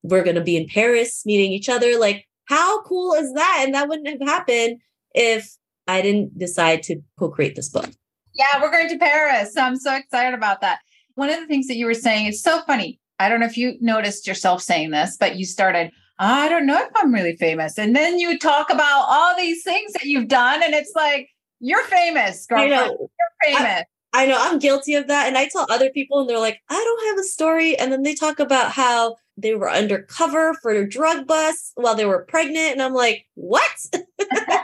We're 0.03 0.23
going 0.23 0.35
to 0.35 0.43
be 0.43 0.57
in 0.57 0.67
Paris 0.67 1.25
meeting 1.25 1.51
each 1.51 1.69
other. 1.69 1.99
Like, 1.99 2.27
how 2.45 2.83
cool 2.83 3.13
is 3.13 3.33
that? 3.33 3.63
And 3.63 3.73
that 3.73 3.87
wouldn't 3.87 4.07
have 4.07 4.27
happened 4.27 4.79
if 5.13 5.55
I 5.91 6.01
didn't 6.01 6.37
decide 6.37 6.83
to 6.83 7.01
co 7.19 7.29
create 7.29 7.55
this 7.55 7.69
book. 7.69 7.89
Yeah, 8.33 8.61
we're 8.61 8.71
going 8.71 8.89
to 8.89 8.97
Paris. 8.97 9.57
I'm 9.57 9.75
so 9.75 9.95
excited 9.95 10.33
about 10.33 10.61
that. 10.61 10.79
One 11.15 11.29
of 11.29 11.39
the 11.39 11.47
things 11.47 11.67
that 11.67 11.75
you 11.75 11.85
were 11.85 11.93
saying 11.93 12.27
is 12.27 12.41
so 12.41 12.61
funny. 12.61 12.99
I 13.19 13.29
don't 13.29 13.41
know 13.41 13.45
if 13.45 13.57
you 13.57 13.75
noticed 13.81 14.25
yourself 14.25 14.61
saying 14.61 14.91
this, 14.91 15.17
but 15.19 15.35
you 15.35 15.45
started, 15.45 15.91
I 16.17 16.47
don't 16.49 16.65
know 16.65 16.79
if 16.79 16.89
I'm 16.95 17.13
really 17.13 17.35
famous. 17.35 17.77
And 17.77 17.95
then 17.95 18.17
you 18.17 18.39
talk 18.39 18.69
about 18.69 19.05
all 19.07 19.35
these 19.35 19.63
things 19.63 19.91
that 19.93 20.05
you've 20.05 20.29
done. 20.29 20.63
And 20.63 20.73
it's 20.73 20.93
like, 20.95 21.27
you're 21.59 21.83
famous, 21.83 22.47
girlfriend. 22.47 22.71
Know, 22.71 22.97
you're 22.97 23.55
famous. 23.57 23.83
I, 24.13 24.23
I 24.23 24.25
know 24.25 24.37
I'm 24.39 24.59
guilty 24.59 24.95
of 24.95 25.07
that. 25.07 25.27
And 25.27 25.37
I 25.37 25.47
tell 25.49 25.67
other 25.69 25.89
people, 25.91 26.21
and 26.21 26.29
they're 26.29 26.39
like, 26.39 26.59
I 26.69 26.73
don't 26.73 27.07
have 27.09 27.19
a 27.19 27.27
story. 27.27 27.77
And 27.77 27.91
then 27.91 28.03
they 28.03 28.15
talk 28.15 28.39
about 28.39 28.71
how 28.71 29.17
they 29.37 29.55
were 29.55 29.69
undercover 29.69 30.53
for 30.61 30.71
a 30.71 30.89
drug 30.89 31.27
bust 31.27 31.73
while 31.75 31.95
they 31.95 32.05
were 32.05 32.25
pregnant. 32.25 32.71
And 32.71 32.81
I'm 32.81 32.93
like, 32.93 33.25
what? 33.35 33.85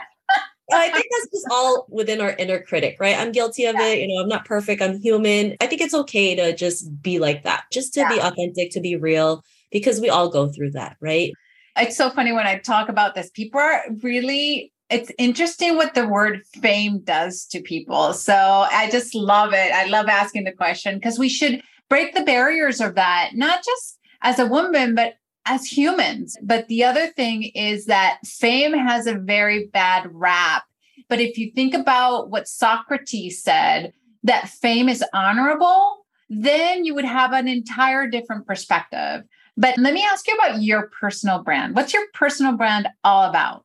I 0.70 0.90
think 0.90 1.06
that's 1.10 1.30
just 1.32 1.46
all 1.50 1.86
within 1.88 2.20
our 2.20 2.34
inner 2.38 2.60
critic, 2.60 2.96
right? 3.00 3.16
I'm 3.16 3.32
guilty 3.32 3.64
of 3.64 3.76
it. 3.76 4.00
You 4.00 4.08
know, 4.08 4.22
I'm 4.22 4.28
not 4.28 4.44
perfect. 4.44 4.82
I'm 4.82 5.00
human. 5.00 5.56
I 5.60 5.66
think 5.66 5.80
it's 5.80 5.94
okay 5.94 6.34
to 6.34 6.54
just 6.54 7.02
be 7.02 7.18
like 7.18 7.44
that, 7.44 7.64
just 7.72 7.94
to 7.94 8.00
yeah. 8.00 8.08
be 8.08 8.20
authentic, 8.20 8.70
to 8.72 8.80
be 8.80 8.96
real, 8.96 9.42
because 9.70 10.00
we 10.00 10.10
all 10.10 10.28
go 10.28 10.48
through 10.48 10.72
that, 10.72 10.96
right? 11.00 11.32
It's 11.76 11.96
so 11.96 12.10
funny 12.10 12.32
when 12.32 12.46
I 12.46 12.58
talk 12.58 12.88
about 12.88 13.14
this. 13.14 13.30
People 13.30 13.60
are 13.60 13.82
really 14.02 14.72
it's 14.90 15.12
interesting 15.18 15.76
what 15.76 15.94
the 15.94 16.08
word 16.08 16.42
fame 16.62 17.00
does 17.00 17.44
to 17.46 17.60
people. 17.60 18.14
So 18.14 18.34
I 18.34 18.88
just 18.90 19.14
love 19.14 19.52
it. 19.52 19.72
I 19.72 19.86
love 19.86 20.06
asking 20.08 20.44
the 20.44 20.52
question 20.52 20.94
because 20.94 21.18
we 21.18 21.28
should 21.28 21.62
break 21.90 22.14
the 22.14 22.24
barriers 22.24 22.80
of 22.80 22.94
that, 22.94 23.32
not 23.34 23.62
just 23.64 23.98
as 24.22 24.38
a 24.38 24.46
woman, 24.46 24.94
but 24.94 25.14
as 25.48 25.64
humans. 25.66 26.36
But 26.42 26.68
the 26.68 26.84
other 26.84 27.08
thing 27.08 27.44
is 27.54 27.86
that 27.86 28.18
fame 28.26 28.72
has 28.72 29.06
a 29.06 29.14
very 29.14 29.66
bad 29.66 30.08
rap. 30.12 30.64
But 31.08 31.20
if 31.20 31.38
you 31.38 31.50
think 31.52 31.74
about 31.74 32.30
what 32.30 32.48
Socrates 32.48 33.42
said, 33.42 33.92
that 34.24 34.48
fame 34.48 34.88
is 34.88 35.04
honorable, 35.14 36.06
then 36.28 36.84
you 36.84 36.94
would 36.94 37.04
have 37.04 37.32
an 37.32 37.48
entire 37.48 38.06
different 38.06 38.46
perspective. 38.46 39.22
But 39.56 39.78
let 39.78 39.94
me 39.94 40.04
ask 40.04 40.28
you 40.28 40.34
about 40.34 40.62
your 40.62 40.90
personal 41.00 41.42
brand. 41.42 41.74
What's 41.74 41.92
your 41.92 42.04
personal 42.14 42.52
brand 42.52 42.88
all 43.02 43.28
about? 43.28 43.64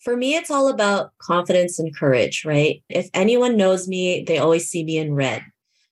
For 0.00 0.16
me, 0.16 0.34
it's 0.34 0.50
all 0.50 0.68
about 0.68 1.12
confidence 1.18 1.78
and 1.78 1.96
courage, 1.96 2.44
right? 2.44 2.82
If 2.88 3.08
anyone 3.14 3.56
knows 3.56 3.88
me, 3.88 4.24
they 4.24 4.38
always 4.38 4.68
see 4.68 4.84
me 4.84 4.98
in 4.98 5.14
red. 5.14 5.42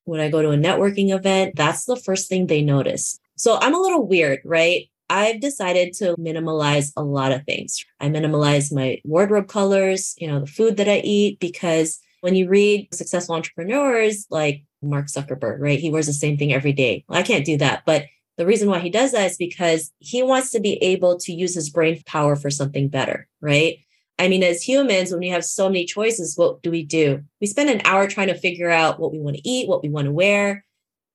When 0.04 0.20
I 0.20 0.30
go 0.30 0.42
to 0.42 0.50
a 0.50 0.56
networking 0.56 1.14
event, 1.14 1.54
that's 1.56 1.84
the 1.84 1.96
first 1.96 2.28
thing 2.28 2.46
they 2.46 2.62
notice. 2.62 3.18
So 3.40 3.58
I'm 3.58 3.74
a 3.74 3.80
little 3.80 4.06
weird, 4.06 4.40
right? 4.44 4.90
I've 5.08 5.40
decided 5.40 5.94
to 5.94 6.14
minimalize 6.18 6.92
a 6.94 7.02
lot 7.02 7.32
of 7.32 7.44
things. 7.44 7.82
I 7.98 8.08
minimalize 8.08 8.72
my 8.72 9.00
wardrobe 9.02 9.48
colors, 9.48 10.14
you 10.18 10.28
know, 10.28 10.40
the 10.40 10.46
food 10.46 10.76
that 10.76 10.88
I 10.88 10.98
eat, 10.98 11.40
because 11.40 11.98
when 12.20 12.36
you 12.36 12.48
read 12.48 12.94
successful 12.94 13.34
entrepreneurs 13.34 14.26
like 14.28 14.62
Mark 14.82 15.06
Zuckerberg, 15.06 15.58
right? 15.58 15.80
He 15.80 15.90
wears 15.90 16.06
the 16.06 16.12
same 16.12 16.36
thing 16.36 16.52
every 16.52 16.74
day. 16.74 17.04
Well, 17.08 17.18
I 17.18 17.22
can't 17.22 17.46
do 17.46 17.56
that. 17.56 17.82
But 17.86 18.04
the 18.36 18.44
reason 18.44 18.68
why 18.68 18.78
he 18.78 18.90
does 18.90 19.12
that 19.12 19.30
is 19.30 19.36
because 19.38 19.90
he 19.98 20.22
wants 20.22 20.50
to 20.50 20.60
be 20.60 20.74
able 20.82 21.18
to 21.20 21.32
use 21.32 21.54
his 21.54 21.70
brain 21.70 22.00
power 22.04 22.36
for 22.36 22.50
something 22.50 22.88
better, 22.88 23.26
right? 23.40 23.78
I 24.18 24.28
mean, 24.28 24.42
as 24.42 24.62
humans, 24.62 25.10
when 25.10 25.20
we 25.20 25.30
have 25.30 25.46
so 25.46 25.68
many 25.68 25.86
choices, 25.86 26.36
what 26.36 26.62
do 26.62 26.70
we 26.70 26.84
do? 26.84 27.22
We 27.40 27.46
spend 27.46 27.70
an 27.70 27.80
hour 27.86 28.06
trying 28.06 28.28
to 28.28 28.38
figure 28.38 28.70
out 28.70 29.00
what 29.00 29.12
we 29.12 29.18
want 29.18 29.36
to 29.36 29.48
eat, 29.48 29.66
what 29.66 29.82
we 29.82 29.88
want 29.88 30.06
to 30.06 30.12
wear, 30.12 30.64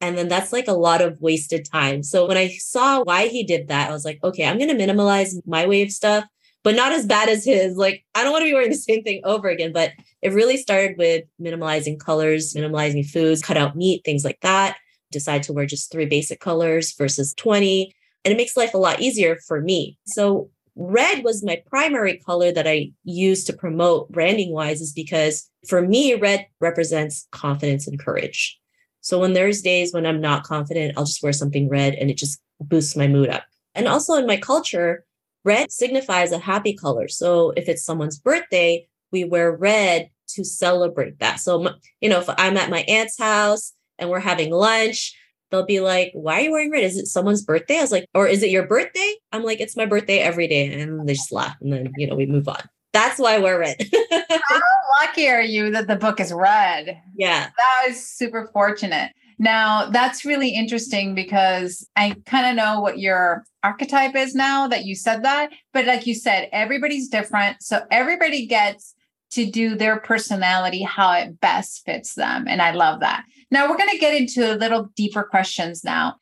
and 0.02 0.18
then 0.18 0.28
that's 0.28 0.52
like 0.52 0.68
a 0.68 0.74
lot 0.74 1.02
of 1.02 1.20
wasted 1.20 1.66
time. 1.72 2.04
So 2.04 2.28
when 2.28 2.38
I 2.38 2.50
saw 2.58 3.04
why 3.04 3.28
he 3.28 3.44
did 3.44 3.70
that, 3.70 3.90
I 3.90 3.94
was 3.94 4.06
like, 4.06 4.20
okay, 4.24 4.46
I'm 4.46 4.58
going 4.58 4.76
to 4.76 4.86
minimalize 4.86 5.36
my 5.46 5.66
way 5.66 5.82
of 5.82 5.92
stuff, 5.92 6.26
but 6.64 6.76
not 6.76 6.92
as 6.92 7.06
bad 7.06 7.30
as 7.30 7.46
his. 7.46 7.78
Like, 7.78 8.04
I 8.14 8.24
don't 8.24 8.32
want 8.32 8.42
to 8.42 8.50
be 8.50 8.54
wearing 8.54 8.70
the 8.70 8.76
same 8.76 9.04
thing 9.04 9.22
over 9.24 9.48
again. 9.48 9.72
But 9.72 9.92
it 10.22 10.34
really 10.34 10.58
started 10.58 10.98
with 10.98 11.24
minimalizing 11.42 12.00
colors, 12.00 12.54
minimalizing 12.54 13.10
foods, 13.10 13.42
cut 13.42 13.58
out 13.58 13.76
meat, 13.76 14.02
things 14.04 14.26
like 14.26 14.40
that. 14.42 14.78
Decide 15.12 15.44
to 15.44 15.54
wear 15.54 15.66
just 15.66 15.92
three 15.92 16.06
basic 16.06 16.40
colors 16.40 16.94
versus 16.98 17.34
20. 17.36 17.94
And 18.26 18.34
it 18.34 18.38
makes 18.38 18.58
life 18.58 18.74
a 18.74 18.80
lot 18.80 19.00
easier 19.00 19.38
for 19.48 19.62
me. 19.62 19.98
So 20.08 20.50
red 20.76 21.24
was 21.24 21.44
my 21.44 21.62
primary 21.68 22.18
color 22.18 22.52
that 22.52 22.68
I 22.68 22.92
used 23.06 23.48
to 23.48 23.54
promote 23.54 24.12
branding 24.12 24.52
wise, 24.52 24.82
is 24.82 24.92
because 24.92 25.50
for 25.70 25.82
me, 25.82 26.16
red 26.16 26.48
represents 26.60 27.28
confidence 27.32 27.88
and 27.88 27.98
courage. 27.98 28.60
So 29.06 29.20
when 29.20 29.34
there's 29.34 29.62
days 29.62 29.94
when 29.94 30.08
I'm 30.08 30.20
not 30.20 30.46
confident, 30.46 30.98
I'll 30.98 31.06
just 31.06 31.22
wear 31.22 31.32
something 31.32 31.70
red 31.70 31.94
and 31.94 32.10
it 32.10 32.18
just 32.18 32.42
boosts 32.60 32.96
my 32.96 33.08
mood 33.08 33.30
up. 33.30 33.44
And 33.76 33.88
also 33.88 34.16
in 34.16 34.26
my 34.26 34.36
culture, 34.36 35.06
red 35.44 35.72
signifies 35.72 36.32
a 36.32 36.40
happy 36.40 36.74
color. 36.74 37.08
So 37.08 37.52
if 37.52 37.70
it's 37.70 37.86
someone's 37.86 38.18
birthday, 38.18 38.88
we 39.12 39.24
wear 39.24 39.56
red 39.56 40.10
to 40.30 40.44
celebrate 40.44 41.20
that. 41.20 41.40
So, 41.40 41.70
you 42.02 42.10
know, 42.10 42.20
if 42.20 42.28
I'm 42.30 42.58
at 42.58 42.72
my 42.72 42.80
aunt's 42.88 43.20
house 43.20 43.74
and 44.00 44.10
we're 44.10 44.20
having 44.20 44.50
lunch, 44.52 45.16
they'll 45.52 45.68
be 45.68 45.82
like, 45.82 46.10
Why 46.16 46.40
are 46.40 46.42
you 46.42 46.52
wearing 46.52 46.72
red? 46.72 46.84
Is 46.84 46.98
it 46.98 47.06
someone's 47.06 47.44
birthday? 47.44 47.78
I 47.78 47.82
was 47.82 47.92
like, 47.92 48.08
Or 48.16 48.26
is 48.26 48.42
it 48.42 48.50
your 48.50 48.66
birthday? 48.66 49.14
I'm 49.32 49.44
like, 49.44 49.60
It's 49.60 49.78
my 49.78 49.86
birthday 49.86 50.18
every 50.18 50.48
day. 50.48 50.82
And 50.82 51.08
they 51.08 51.14
just 51.14 51.32
laugh. 51.32 51.56
And 51.62 51.72
then, 51.72 51.94
you 51.98 52.08
know, 52.08 52.16
we 52.16 52.26
move 52.26 52.48
on. 52.48 52.68
That's 52.96 53.20
why 53.20 53.40
we're 53.40 53.60
red. 53.60 53.90
How 54.12 54.62
lucky 55.02 55.28
are 55.28 55.42
you 55.42 55.70
that 55.72 55.88
the 55.88 55.98
book 55.98 56.22
is 56.22 56.32
red? 56.32 56.98
Yeah. 57.14 57.50
That 57.58 57.90
is 57.90 58.08
super 58.08 58.50
fortunate. 58.54 59.12
Now, 59.38 59.90
that's 59.90 60.24
really 60.24 60.52
interesting 60.52 61.14
because 61.14 61.86
I 61.98 62.16
kind 62.26 62.48
of 62.48 62.56
know 62.56 62.80
what 62.80 63.00
your 63.00 63.44
archetype 63.64 64.16
is 64.16 64.34
now 64.34 64.70
that 64.70 64.86
you 64.86 64.96
said 64.96 65.24
that. 65.24 65.52
But 65.74 65.86
like 65.86 66.08
you 66.08 66.16
said, 66.16 66.48
everybody's 66.54 67.10
different. 67.10 67.62
So 67.62 67.82
everybody 67.92 68.46
gets 68.46 68.96
to 69.32 69.46
do 69.46 69.76
their 69.76 70.00
personality 70.00 70.82
how 70.84 71.12
it 71.12 71.42
best 71.42 71.84
fits 71.86 72.16
them. 72.16 72.48
And 72.48 72.62
I 72.62 72.72
love 72.72 73.02
that. 73.02 73.26
Now, 73.52 73.70
we're 73.70 73.78
going 73.78 73.90
to 73.90 73.98
get 73.98 74.16
into 74.16 74.54
a 74.54 74.56
little 74.56 74.90
deeper 74.96 75.24
questions 75.24 75.84
now. 75.84 76.16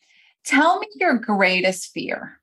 Tell 0.44 0.80
me 0.80 0.88
your 0.96 1.20
greatest 1.20 1.92
fear 1.94 2.40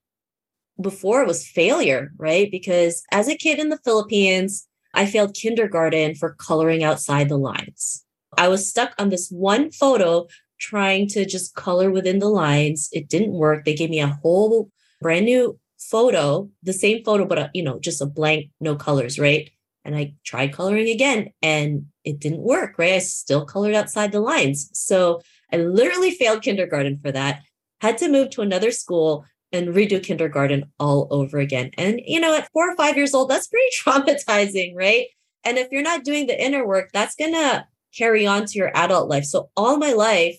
before 0.81 1.21
it 1.21 1.27
was 1.27 1.47
failure, 1.47 2.11
right? 2.17 2.49
Because 2.51 3.03
as 3.11 3.27
a 3.27 3.37
kid 3.37 3.59
in 3.59 3.69
the 3.69 3.79
Philippines, 3.83 4.67
I 4.93 5.05
failed 5.05 5.35
kindergarten 5.35 6.15
for 6.15 6.35
coloring 6.35 6.83
outside 6.83 7.29
the 7.29 7.37
lines. 7.37 8.05
I 8.37 8.47
was 8.47 8.69
stuck 8.69 8.93
on 8.97 9.09
this 9.09 9.29
one 9.29 9.71
photo 9.71 10.27
trying 10.59 11.07
to 11.09 11.25
just 11.25 11.55
color 11.55 11.89
within 11.89 12.19
the 12.19 12.29
lines. 12.29 12.89
It 12.91 13.09
didn't 13.09 13.33
work. 13.33 13.65
They 13.65 13.73
gave 13.73 13.89
me 13.89 13.99
a 13.99 14.19
whole 14.21 14.69
brand 15.01 15.25
new 15.25 15.59
photo, 15.79 16.49
the 16.61 16.73
same 16.73 17.03
photo, 17.03 17.25
but 17.25 17.39
a, 17.39 17.45
uh, 17.45 17.49
you 17.53 17.63
know, 17.63 17.79
just 17.79 18.01
a 18.01 18.05
blank, 18.05 18.51
no 18.59 18.75
colors, 18.75 19.17
right? 19.17 19.49
And 19.83 19.95
I 19.95 20.13
tried 20.23 20.53
coloring 20.53 20.87
again 20.89 21.31
and 21.41 21.87
it 22.03 22.19
didn't 22.19 22.41
work, 22.41 22.75
right? 22.77 22.93
I 22.93 22.99
still 22.99 23.45
colored 23.45 23.73
outside 23.73 24.11
the 24.11 24.19
lines. 24.19 24.69
So 24.73 25.21
I 25.51 25.57
literally 25.57 26.11
failed 26.11 26.43
kindergarten 26.43 26.99
for 27.01 27.11
that. 27.11 27.41
Had 27.81 27.97
to 27.97 28.09
move 28.09 28.29
to 28.31 28.41
another 28.41 28.69
school 28.71 29.25
and 29.51 29.69
redo 29.69 30.01
kindergarten 30.01 30.71
all 30.79 31.07
over 31.11 31.39
again. 31.39 31.71
And, 31.77 32.01
you 32.05 32.19
know, 32.19 32.35
at 32.35 32.49
four 32.51 32.71
or 32.71 32.75
five 32.75 32.97
years 32.97 33.13
old, 33.13 33.29
that's 33.29 33.47
pretty 33.47 33.69
traumatizing, 33.83 34.75
right? 34.75 35.07
And 35.43 35.57
if 35.57 35.69
you're 35.71 35.81
not 35.81 36.03
doing 36.03 36.27
the 36.27 36.43
inner 36.43 36.65
work, 36.65 36.91
that's 36.93 37.15
going 37.15 37.33
to 37.33 37.65
carry 37.95 38.25
on 38.25 38.45
to 38.45 38.57
your 38.57 38.71
adult 38.75 39.09
life. 39.09 39.25
So, 39.25 39.49
all 39.57 39.77
my 39.77 39.93
life, 39.93 40.37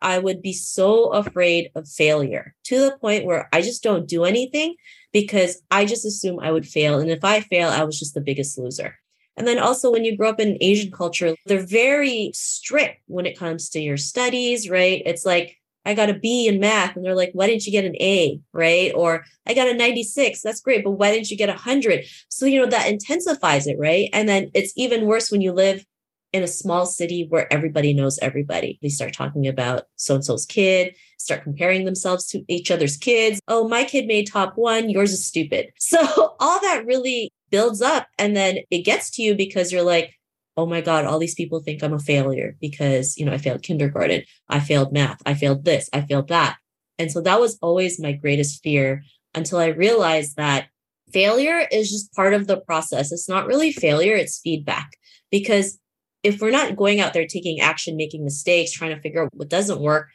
I 0.00 0.18
would 0.18 0.42
be 0.42 0.52
so 0.52 1.12
afraid 1.12 1.70
of 1.74 1.88
failure 1.88 2.54
to 2.64 2.80
the 2.80 2.98
point 2.98 3.24
where 3.24 3.48
I 3.52 3.62
just 3.62 3.82
don't 3.82 4.08
do 4.08 4.24
anything 4.24 4.74
because 5.12 5.62
I 5.70 5.84
just 5.84 6.04
assume 6.04 6.40
I 6.40 6.50
would 6.50 6.66
fail. 6.66 6.98
And 6.98 7.10
if 7.10 7.24
I 7.24 7.40
fail, 7.40 7.68
I 7.68 7.84
was 7.84 7.98
just 7.98 8.14
the 8.14 8.20
biggest 8.20 8.58
loser. 8.58 8.98
And 9.36 9.46
then 9.46 9.58
also, 9.58 9.90
when 9.90 10.04
you 10.04 10.16
grow 10.16 10.28
up 10.28 10.40
in 10.40 10.58
Asian 10.60 10.90
culture, 10.90 11.34
they're 11.46 11.64
very 11.64 12.32
strict 12.34 13.00
when 13.06 13.24
it 13.24 13.38
comes 13.38 13.70
to 13.70 13.80
your 13.80 13.96
studies, 13.96 14.68
right? 14.68 15.02
It's 15.06 15.24
like, 15.24 15.56
I 15.84 15.94
got 15.94 16.10
a 16.10 16.14
B 16.14 16.46
in 16.46 16.60
math. 16.60 16.96
And 16.96 17.04
they're 17.04 17.14
like, 17.14 17.30
why 17.32 17.46
didn't 17.46 17.66
you 17.66 17.72
get 17.72 17.84
an 17.84 17.96
A? 17.96 18.40
Right. 18.52 18.92
Or 18.94 19.24
I 19.46 19.54
got 19.54 19.68
a 19.68 19.74
96. 19.74 20.40
That's 20.42 20.60
great. 20.60 20.84
But 20.84 20.92
why 20.92 21.12
didn't 21.12 21.30
you 21.30 21.36
get 21.36 21.48
a 21.48 21.52
100? 21.52 22.04
So, 22.28 22.46
you 22.46 22.60
know, 22.60 22.66
that 22.66 22.88
intensifies 22.88 23.66
it. 23.66 23.76
Right. 23.78 24.08
And 24.12 24.28
then 24.28 24.50
it's 24.54 24.72
even 24.76 25.06
worse 25.06 25.30
when 25.30 25.40
you 25.40 25.52
live 25.52 25.84
in 26.32 26.42
a 26.42 26.48
small 26.48 26.86
city 26.86 27.26
where 27.28 27.52
everybody 27.52 27.92
knows 27.92 28.18
everybody. 28.20 28.78
They 28.80 28.88
start 28.88 29.12
talking 29.12 29.46
about 29.46 29.84
so 29.96 30.14
and 30.14 30.24
so's 30.24 30.46
kid, 30.46 30.96
start 31.18 31.42
comparing 31.42 31.84
themselves 31.84 32.26
to 32.28 32.42
each 32.48 32.70
other's 32.70 32.96
kids. 32.96 33.40
Oh, 33.48 33.68
my 33.68 33.84
kid 33.84 34.06
made 34.06 34.26
top 34.26 34.54
one. 34.56 34.88
Yours 34.88 35.12
is 35.12 35.26
stupid. 35.26 35.70
So, 35.78 36.36
all 36.40 36.58
that 36.60 36.86
really 36.86 37.30
builds 37.50 37.82
up. 37.82 38.06
And 38.18 38.34
then 38.34 38.58
it 38.70 38.78
gets 38.78 39.10
to 39.10 39.22
you 39.22 39.34
because 39.34 39.70
you're 39.70 39.82
like, 39.82 40.14
oh 40.56 40.66
my 40.66 40.80
God, 40.80 41.04
all 41.04 41.18
these 41.18 41.34
people 41.34 41.60
think 41.60 41.82
I'm 41.82 41.94
a 41.94 41.98
failure 41.98 42.56
because, 42.60 43.16
you 43.16 43.24
know, 43.24 43.32
I 43.32 43.38
failed 43.38 43.62
kindergarten, 43.62 44.22
I 44.48 44.60
failed 44.60 44.92
math, 44.92 45.20
I 45.24 45.34
failed 45.34 45.64
this, 45.64 45.88
I 45.92 46.02
failed 46.02 46.28
that. 46.28 46.56
And 46.98 47.10
so 47.10 47.20
that 47.22 47.40
was 47.40 47.58
always 47.62 48.00
my 48.00 48.12
greatest 48.12 48.62
fear 48.62 49.02
until 49.34 49.58
I 49.58 49.68
realized 49.68 50.36
that 50.36 50.66
failure 51.12 51.66
is 51.70 51.90
just 51.90 52.12
part 52.12 52.34
of 52.34 52.46
the 52.46 52.58
process. 52.60 53.12
It's 53.12 53.28
not 53.28 53.46
really 53.46 53.72
failure, 53.72 54.14
it's 54.14 54.40
feedback. 54.40 54.90
Because 55.30 55.78
if 56.22 56.40
we're 56.40 56.50
not 56.50 56.76
going 56.76 57.00
out 57.00 57.14
there 57.14 57.26
taking 57.26 57.60
action, 57.60 57.96
making 57.96 58.24
mistakes, 58.24 58.72
trying 58.72 58.94
to 58.94 59.00
figure 59.00 59.24
out 59.24 59.30
what 59.32 59.48
doesn't 59.48 59.80
work, 59.80 60.08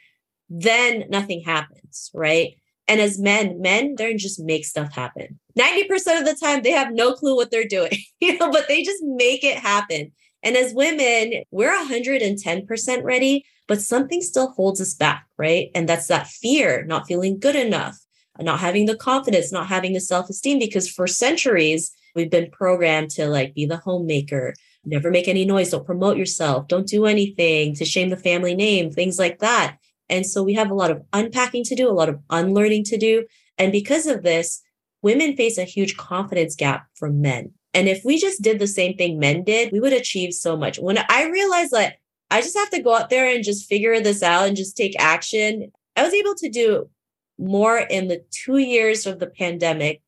then 0.50 1.06
nothing 1.10 1.42
happens, 1.42 2.10
right? 2.14 2.54
And 2.88 3.02
as 3.02 3.20
men, 3.20 3.60
men, 3.60 3.96
they're 3.98 4.16
just 4.16 4.40
make 4.40 4.66
stuff 4.66 4.94
happen. 4.94 5.40
90% 5.60 5.90
of 6.20 6.26
the 6.26 6.38
time, 6.42 6.62
they 6.62 6.72
have 6.72 6.94
no 6.94 7.14
clue 7.14 7.36
what 7.36 7.52
they're 7.52 7.68
doing, 7.68 7.98
you 8.22 8.38
know, 8.38 8.50
but 8.52 8.68
they 8.68 8.84
just 8.84 9.04
make 9.04 9.44
it 9.44 9.58
happen. 9.58 10.12
And 10.44 10.56
as 10.56 10.74
women, 10.74 11.44
we're 11.52 11.76
110% 11.76 13.04
ready, 13.04 13.46
but 13.68 13.82
something 13.82 14.22
still 14.22 14.52
holds 14.52 14.80
us 14.80 14.94
back, 14.94 15.26
right? 15.38 15.70
And 15.76 15.88
that's 15.90 16.08
that 16.08 16.28
fear, 16.28 16.86
not 16.86 17.08
feeling 17.08 17.40
good 17.40 17.56
enough, 17.56 17.98
not 18.40 18.60
having 18.60 18.86
the 18.86 18.96
confidence, 18.96 19.52
not 19.52 19.68
having 19.68 19.94
the 19.94 20.00
self 20.00 20.30
esteem, 20.30 20.60
because 20.60 20.90
for 20.90 21.08
centuries, 21.08 21.92
we've 22.16 22.32
been 22.32 22.52
programmed 22.52 23.10
to 23.12 23.28
like 23.28 23.54
be 23.54 23.66
the 23.66 23.78
homemaker, 23.78 24.54
never 24.86 25.12
make 25.12 25.28
any 25.28 25.46
noise, 25.46 25.72
don't 25.72 25.86
promote 25.86 26.18
yourself, 26.18 26.68
don't 26.68 26.88
do 26.88 27.06
anything 27.06 27.76
to 27.76 27.86
shame 27.86 28.10
the 28.10 28.18
family 28.18 28.56
name, 28.56 28.92
things 28.92 29.20
like 29.20 29.40
that. 29.40 29.78
And 30.10 30.26
so 30.26 30.44
we 30.44 30.54
have 30.54 30.72
a 30.72 30.76
lot 30.76 30.92
of 30.92 31.04
unpacking 31.14 31.64
to 31.66 31.76
do, 31.76 31.90
a 31.90 31.92
lot 31.92 32.10
of 32.10 32.20
unlearning 32.30 32.86
to 32.86 32.98
do. 32.98 33.26
And 33.58 33.72
because 33.72 34.08
of 34.08 34.24
this, 34.24 34.62
women 35.02 35.36
face 35.36 35.58
a 35.58 35.64
huge 35.64 35.98
confidence 35.98 36.56
gap 36.56 36.88
from 36.96 37.22
men. 37.22 37.52
And 37.78 37.88
if 37.88 38.04
we 38.04 38.18
just 38.18 38.42
did 38.42 38.58
the 38.58 38.66
same 38.66 38.98
thing 38.98 39.20
men 39.20 39.44
did, 39.44 39.72
we 39.72 39.80
would 39.80 39.94
achieve 39.94 40.34
so 40.34 40.58
much. 40.58 40.80
When 40.80 40.98
I 40.98 41.28
realized 41.28 41.74
that 41.74 41.98
I 42.32 42.42
just 42.42 42.58
have 42.58 42.72
to 42.72 42.82
go 42.82 42.96
out 42.96 43.12
there 43.12 43.30
and 43.30 43.44
just 43.44 43.70
figure 43.70 44.02
this 44.02 44.24
out 44.24 44.48
and 44.48 44.58
just 44.58 44.76
take 44.76 45.00
action, 45.00 45.72
I 45.96 46.02
was 46.02 46.12
able 46.12 46.34
to 46.34 46.50
do 46.50 46.90
more 47.38 47.78
in 47.78 48.08
the 48.08 48.26
two 48.32 48.58
years 48.58 49.06
of 49.06 49.20
the 49.20 49.28
pandemic 49.28 50.02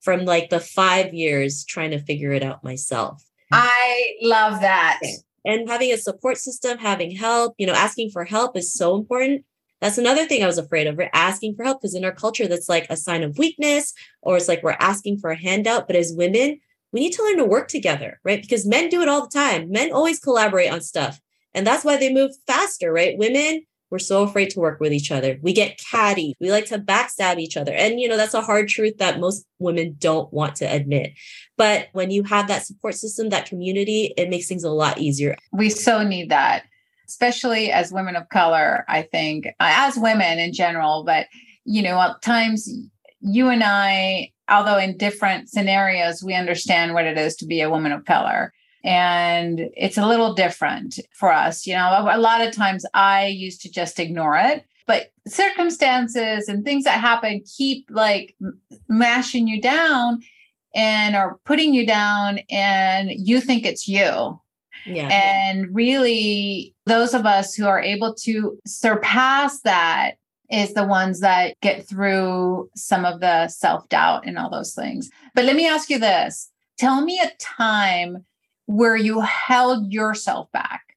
from 0.00 0.24
like 0.24 0.48
the 0.48 0.60
five 0.60 1.12
years 1.12 1.62
trying 1.66 1.90
to 1.90 1.98
figure 1.98 2.32
it 2.32 2.42
out 2.42 2.64
myself. 2.64 3.22
I 3.52 4.14
love 4.22 4.62
that. 4.62 5.00
And 5.44 5.68
having 5.68 5.92
a 5.92 5.98
support 5.98 6.38
system, 6.38 6.78
having 6.78 7.10
help, 7.10 7.54
you 7.58 7.66
know, 7.66 7.74
asking 7.74 8.12
for 8.12 8.24
help 8.24 8.56
is 8.56 8.72
so 8.72 8.96
important. 8.96 9.44
That's 9.82 9.98
another 9.98 10.24
thing 10.24 10.42
I 10.42 10.46
was 10.46 10.56
afraid 10.56 10.86
of. 10.86 10.98
Asking 11.12 11.54
for 11.54 11.64
help 11.64 11.82
because 11.82 11.94
in 11.94 12.02
our 12.06 12.12
culture, 12.12 12.48
that's 12.48 12.70
like 12.70 12.86
a 12.88 12.96
sign 12.96 13.22
of 13.22 13.36
weakness, 13.36 13.92
or 14.22 14.38
it's 14.38 14.48
like 14.48 14.62
we're 14.62 14.76
asking 14.80 15.18
for 15.18 15.28
a 15.28 15.38
handout. 15.38 15.86
But 15.86 15.96
as 15.96 16.14
women, 16.16 16.60
we 16.92 17.00
need 17.00 17.12
to 17.12 17.22
learn 17.22 17.38
to 17.38 17.44
work 17.44 17.68
together, 17.68 18.20
right? 18.24 18.40
Because 18.40 18.66
men 18.66 18.88
do 18.88 19.02
it 19.02 19.08
all 19.08 19.22
the 19.22 19.28
time. 19.28 19.70
Men 19.70 19.92
always 19.92 20.20
collaborate 20.20 20.72
on 20.72 20.80
stuff. 20.80 21.20
And 21.54 21.66
that's 21.66 21.84
why 21.84 21.96
they 21.96 22.12
move 22.12 22.32
faster, 22.46 22.92
right? 22.92 23.18
Women, 23.18 23.62
we're 23.90 23.98
so 23.98 24.22
afraid 24.22 24.50
to 24.50 24.60
work 24.60 24.78
with 24.78 24.92
each 24.92 25.10
other. 25.10 25.38
We 25.42 25.52
get 25.52 25.78
catty. 25.78 26.36
We 26.40 26.52
like 26.52 26.66
to 26.66 26.78
backstab 26.78 27.38
each 27.38 27.56
other. 27.56 27.72
And, 27.72 28.00
you 28.00 28.08
know, 28.08 28.16
that's 28.16 28.34
a 28.34 28.40
hard 28.40 28.68
truth 28.68 28.98
that 28.98 29.18
most 29.18 29.44
women 29.58 29.96
don't 29.98 30.32
want 30.32 30.54
to 30.56 30.64
admit. 30.64 31.14
But 31.56 31.88
when 31.92 32.10
you 32.10 32.22
have 32.22 32.46
that 32.48 32.64
support 32.64 32.94
system, 32.94 33.30
that 33.30 33.46
community, 33.46 34.14
it 34.16 34.30
makes 34.30 34.46
things 34.46 34.64
a 34.64 34.70
lot 34.70 34.98
easier. 34.98 35.36
We 35.52 35.70
so 35.70 36.04
need 36.04 36.30
that, 36.30 36.64
especially 37.08 37.72
as 37.72 37.92
women 37.92 38.14
of 38.14 38.28
color, 38.28 38.84
I 38.88 39.02
think, 39.02 39.46
uh, 39.46 39.50
as 39.58 39.96
women 39.96 40.38
in 40.38 40.52
general. 40.52 41.02
But, 41.02 41.26
you 41.64 41.82
know, 41.82 42.00
at 42.00 42.22
times 42.22 42.72
you 43.20 43.48
and 43.48 43.62
I, 43.64 44.30
although 44.50 44.78
in 44.78 44.96
different 44.96 45.48
scenarios, 45.48 46.22
we 46.22 46.34
understand 46.34 46.94
what 46.94 47.06
it 47.06 47.16
is 47.16 47.36
to 47.36 47.46
be 47.46 47.60
a 47.60 47.70
woman 47.70 47.92
of 47.92 48.04
color 48.04 48.52
and 48.82 49.68
it's 49.76 49.98
a 49.98 50.06
little 50.06 50.34
different 50.34 50.98
for 51.12 51.32
us 51.32 51.66
you 51.66 51.74
know 51.74 52.08
a, 52.10 52.18
lot 52.18 52.40
of 52.40 52.54
times 52.54 52.84
i 52.94 53.26
used 53.26 53.60
to 53.60 53.70
just 53.70 54.00
ignore 54.00 54.36
it 54.36 54.64
but 54.86 55.12
circumstances 55.26 56.48
and 56.48 56.64
things 56.64 56.84
that 56.84 57.00
happen 57.00 57.42
keep 57.56 57.86
like 57.90 58.34
mashing 58.88 59.46
you 59.46 59.60
down 59.60 60.20
and 60.74 61.14
are 61.14 61.38
putting 61.44 61.74
you 61.74 61.86
down 61.86 62.40
and 62.50 63.10
you 63.14 63.40
think 63.40 63.66
it's 63.66 63.86
you 63.86 64.40
yeah. 64.86 65.08
and 65.08 65.74
really 65.74 66.74
those 66.86 67.12
of 67.12 67.26
us 67.26 67.54
who 67.54 67.66
are 67.66 67.80
able 67.82 68.14
to 68.14 68.58
surpass 68.66 69.60
that 69.60 70.12
is 70.50 70.74
the 70.74 70.84
ones 70.84 71.20
that 71.20 71.54
get 71.60 71.86
through 71.86 72.68
some 72.74 73.04
of 73.04 73.20
the 73.20 73.48
self-doubt 73.48 74.26
and 74.26 74.38
all 74.38 74.50
those 74.50 74.74
things 74.74 75.10
but 75.34 75.44
let 75.44 75.56
me 75.56 75.66
ask 75.66 75.90
you 75.90 75.98
this 75.98 76.50
tell 76.78 77.02
me 77.02 77.20
a 77.22 77.30
time 77.38 78.24
where 78.70 78.96
you 78.96 79.20
held 79.20 79.92
yourself 79.92 80.50
back? 80.52 80.96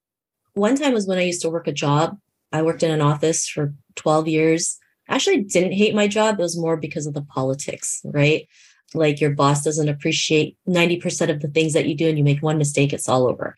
One 0.53 0.75
time 0.75 0.93
was 0.93 1.07
when 1.07 1.17
I 1.17 1.23
used 1.23 1.41
to 1.41 1.49
work 1.49 1.67
a 1.67 1.73
job. 1.73 2.17
I 2.51 2.61
worked 2.61 2.83
in 2.83 2.91
an 2.91 3.01
office 3.01 3.47
for 3.47 3.73
12 3.95 4.27
years. 4.27 4.77
I 5.09 5.15
actually 5.15 5.43
didn't 5.43 5.73
hate 5.73 5.95
my 5.95 6.07
job. 6.07 6.39
It 6.39 6.43
was 6.43 6.59
more 6.59 6.77
because 6.77 7.07
of 7.07 7.15
the 7.15 7.23
politics, 7.23 8.01
right? 8.05 8.47
Like 8.93 9.19
your 9.19 9.31
boss 9.31 9.63
doesn't 9.63 9.89
appreciate 9.89 10.55
90% 10.69 11.29
of 11.29 11.41
the 11.41 11.47
things 11.47 11.73
that 11.73 11.87
you 11.87 11.95
do 11.95 12.07
and 12.07 12.17
you 12.17 12.23
make 12.23 12.43
one 12.43 12.59
mistake, 12.59 12.93
it's 12.93 13.09
all 13.09 13.27
over. 13.27 13.57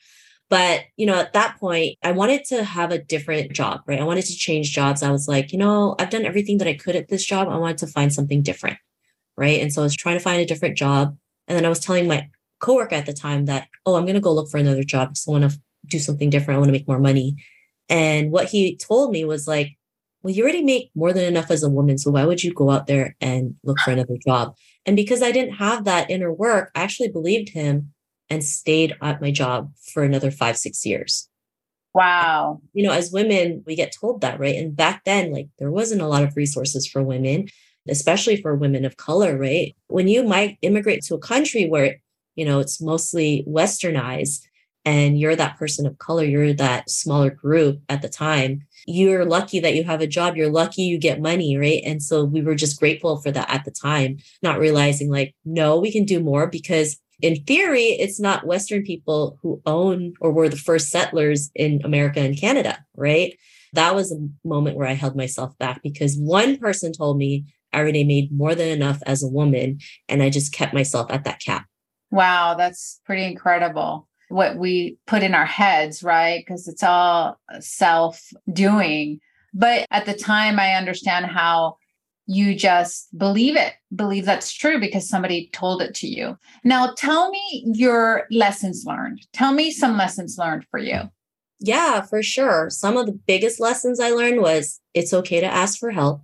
But, 0.50 0.84
you 0.96 1.06
know, 1.06 1.16
at 1.16 1.34
that 1.34 1.60
point, 1.60 1.98
I 2.04 2.12
wanted 2.12 2.46
to 2.46 2.64
have 2.64 2.92
a 2.92 3.02
different 3.02 3.54
job, 3.54 3.82
right? 3.88 4.00
I 4.00 4.04
wanted 4.04 4.26
to 4.26 4.36
change 4.36 4.72
jobs. 4.72 5.02
I 5.02 5.12
was 5.12 5.28
like, 5.28 5.52
you 5.52 5.58
know, 5.58 5.96
I've 5.98 6.12
done 6.12 6.26
everything 6.26 6.60
that 6.60 6.68
I 6.68 6.76
could 6.76 6.96
at 6.96 7.08
this 7.08 7.26
job. 7.26 7.48
I 7.48 7.58
wanted 7.58 7.80
to 7.80 7.88
find 7.88 8.14
something 8.14 8.44
different, 8.44 8.78
right? 9.38 9.60
And 9.60 9.74
so 9.74 9.82
I 9.82 9.86
was 9.86 9.96
trying 9.96 10.18
to 10.18 10.24
find 10.24 10.42
a 10.42 10.46
different 10.46 10.78
job. 10.78 11.18
And 11.48 11.58
then 11.58 11.66
I 11.66 11.70
was 11.70 11.80
telling 11.80 12.08
my 12.08 12.30
coworker 12.60 12.96
at 12.96 13.08
the 13.08 13.14
time 13.14 13.46
that, 13.46 13.68
oh, 13.86 13.96
I'm 13.96 14.06
going 14.06 14.16
to 14.16 14.22
go 14.22 14.34
look 14.34 14.50
for 14.50 14.58
another 14.58 14.84
job 14.84 15.10
because 15.10 15.28
I 15.28 15.32
want 15.32 15.52
to 15.52 15.60
do 15.88 16.00
something 16.00 16.30
different. 16.30 16.58
I 16.58 16.60
want 16.60 16.70
to 16.70 16.74
make 16.74 16.88
more 16.88 17.00
money. 17.00 17.36
And 17.90 18.32
what 18.32 18.48
he 18.48 18.78
told 18.78 19.12
me 19.12 19.26
was 19.26 19.48
like, 19.48 19.78
well, 20.22 20.34
you 20.34 20.44
already 20.44 20.64
make 20.64 20.90
more 20.96 21.14
than 21.14 21.24
enough 21.24 21.52
as 21.52 21.64
a 21.64 21.70
woman. 21.70 21.98
So 22.00 22.12
why 22.12 22.26
would 22.26 22.44
you 22.44 22.54
go 22.54 22.72
out 22.72 22.88
there 22.88 23.16
and 23.22 23.56
look 23.64 23.80
for 23.80 23.92
another 23.92 24.18
job? 24.26 24.56
And 24.86 24.96
because 24.96 25.22
I 25.22 25.32
didn't 25.32 25.56
have 25.56 25.86
that 25.86 26.10
inner 26.10 26.34
work, 26.34 26.72
I 26.76 26.82
actually 26.82 27.10
believed 27.10 27.50
him 27.50 27.94
and 28.30 28.44
stayed 28.44 28.96
at 29.02 29.22
my 29.22 29.32
job 29.32 29.72
for 29.94 30.04
another 30.04 30.32
five, 30.32 30.58
six 30.58 30.86
years. 30.86 31.30
Wow. 31.94 32.62
You 32.74 32.84
know, 32.84 32.92
as 32.92 33.12
women, 33.12 33.64
we 33.66 33.76
get 33.76 33.94
told 33.94 34.22
that, 34.22 34.40
right? 34.40 34.56
And 34.56 34.76
back 34.76 35.04
then, 35.06 35.32
like 35.32 35.48
there 35.60 35.72
wasn't 35.72 36.02
a 36.02 36.08
lot 36.08 36.24
of 36.24 36.36
resources 36.36 36.86
for 36.86 37.02
women, 37.02 37.48
especially 37.88 38.36
for 38.42 38.56
women 38.56 38.84
of 38.84 38.98
color, 38.98 39.38
right? 39.38 39.76
When 39.88 40.08
you 40.08 40.24
might 40.24 40.58
immigrate 40.62 41.04
to 41.04 41.16
a 41.16 41.20
country 41.20 41.68
where 41.68 41.98
you 42.36 42.46
know 42.46 42.60
it's 42.60 42.82
mostly 42.82 43.44
westernized 43.48 44.42
and 44.84 45.20
you're 45.20 45.36
that 45.36 45.58
person 45.58 45.88
of 45.88 45.98
color 45.98 46.24
you're 46.24 46.54
that 46.54 46.90
smaller 46.90 47.30
group 47.30 47.80
at 47.90 48.02
the 48.02 48.10
time 48.10 48.62
you're 48.86 49.26
lucky 49.26 49.60
that 49.60 49.74
you 49.74 49.84
have 49.84 50.02
a 50.02 50.08
job 50.08 50.36
you're 50.36 50.50
lucky 50.50 50.84
you 50.84 50.98
get 50.98 51.22
money 51.22 51.58
right 51.58 51.82
and 51.86 52.04
so 52.04 52.24
we 52.24 52.42
were 52.42 52.56
just 52.56 52.80
grateful 52.80 53.18
for 53.18 53.32
that 53.32 53.50
at 53.50 53.66
the 53.66 53.72
time 53.72 54.18
not 54.44 54.60
realizing 54.60 55.10
like 55.10 55.34
no 55.44 55.80
we 55.80 55.92
can 55.92 56.06
do 56.06 56.20
more 56.20 56.48
because 56.48 57.00
in 57.22 57.44
theory 57.44 57.88
it's 58.00 58.20
not 58.20 58.46
western 58.46 58.84
people 58.84 59.38
who 59.42 59.62
own 59.66 60.14
or 60.22 60.32
were 60.32 60.50
the 60.50 60.56
first 60.56 60.90
settlers 60.90 61.50
in 61.56 61.82
america 61.84 62.20
and 62.20 62.40
canada 62.40 62.78
right 62.96 63.38
that 63.74 63.96
was 63.96 64.12
a 64.12 64.48
moment 64.48 64.78
where 64.78 64.88
i 64.88 64.94
held 64.94 65.16
myself 65.16 65.58
back 65.58 65.82
because 65.84 66.18
one 66.18 66.58
person 66.58 66.92
told 66.92 67.18
me 67.18 67.46
i 67.74 67.80
already 67.80 68.04
made 68.04 68.32
more 68.32 68.56
than 68.56 68.70
enough 68.70 69.02
as 69.06 69.24
a 69.24 69.28
woman 69.28 69.80
and 70.10 70.22
i 70.24 70.30
just 70.30 70.54
kept 70.54 70.74
myself 70.74 71.12
at 71.12 71.24
that 71.24 71.40
cap 71.40 71.66
Wow, 72.16 72.56
that's 72.56 73.02
pretty 73.06 73.26
incredible. 73.26 74.08
What 74.30 74.56
we 74.56 74.98
put 75.06 75.22
in 75.22 75.36
our 75.36 75.46
heads, 75.46 76.02
right? 76.02 76.44
Because 76.46 76.68
it's 76.68 76.82
all 76.82 77.38
self 77.60 78.30
doing. 78.52 79.20
But 79.54 79.86
at 79.92 80.06
the 80.06 80.14
time, 80.14 80.58
I 80.58 80.76
understand 80.76 81.26
how 81.26 81.76
you 82.28 82.56
just 82.56 83.16
believe 83.18 83.56
it, 83.56 83.74
believe 83.96 84.26
that's 84.26 84.52
true 84.52 84.80
because 84.80 85.08
somebody 85.08 85.50
told 85.54 85.82
it 85.82 85.94
to 85.96 86.08
you. 86.08 86.38
Now, 86.64 86.94
tell 86.98 87.30
me 87.30 87.66
your 87.74 88.26
lessons 88.32 88.84
learned. 88.86 89.26
Tell 89.34 89.54
me 89.54 89.72
some 89.72 89.98
lessons 89.98 90.38
learned 90.38 90.66
for 90.70 90.80
you. 90.80 91.02
Yeah, 91.60 92.02
for 92.02 92.22
sure. 92.24 92.70
Some 92.70 92.98
of 92.98 93.06
the 93.06 93.20
biggest 93.28 93.60
lessons 93.60 94.00
I 94.00 94.10
learned 94.10 94.42
was 94.42 94.82
it's 94.94 95.14
okay 95.14 95.40
to 95.40 95.46
ask 95.46 95.80
for 95.80 95.92
help. 95.92 96.22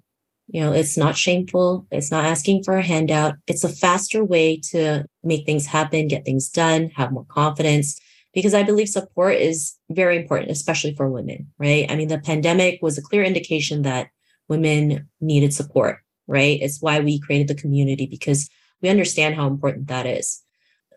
You 0.48 0.62
know, 0.62 0.74
it's 0.74 0.98
not 0.98 1.16
shameful. 1.16 1.88
It's 1.92 2.12
not 2.12 2.26
asking 2.26 2.64
for 2.64 2.76
a 2.76 2.84
handout. 2.84 3.36
It's 3.48 3.64
a 3.64 3.70
faster 3.70 4.26
way 4.26 4.60
to 4.72 5.06
make 5.24 5.46
things 5.46 5.66
happen, 5.66 6.10
get 6.10 6.26
things 6.26 6.50
done, 6.50 6.90
have 6.96 7.14
more 7.14 7.26
confidence. 7.26 8.00
Because 8.34 8.54
I 8.54 8.64
believe 8.64 8.90
support 8.90 9.36
is 9.36 9.76
very 9.90 10.18
important, 10.18 10.52
especially 10.52 10.96
for 10.96 11.10
women, 11.10 11.52
right? 11.58 11.90
I 11.90 11.96
mean, 11.96 12.08
the 12.08 12.20
pandemic 12.20 12.80
was 12.82 12.98
a 12.98 13.02
clear 13.02 13.24
indication 13.24 13.82
that 13.84 14.08
women 14.52 15.08
needed 15.22 15.54
support, 15.54 16.00
right? 16.28 16.60
It's 16.62 16.82
why 16.82 17.00
we 17.00 17.20
created 17.20 17.48
the 17.48 17.62
community 17.62 18.06
because 18.06 18.50
we 18.82 18.90
understand 18.90 19.36
how 19.36 19.48
important 19.48 19.88
that 19.88 20.06
is 20.06 20.44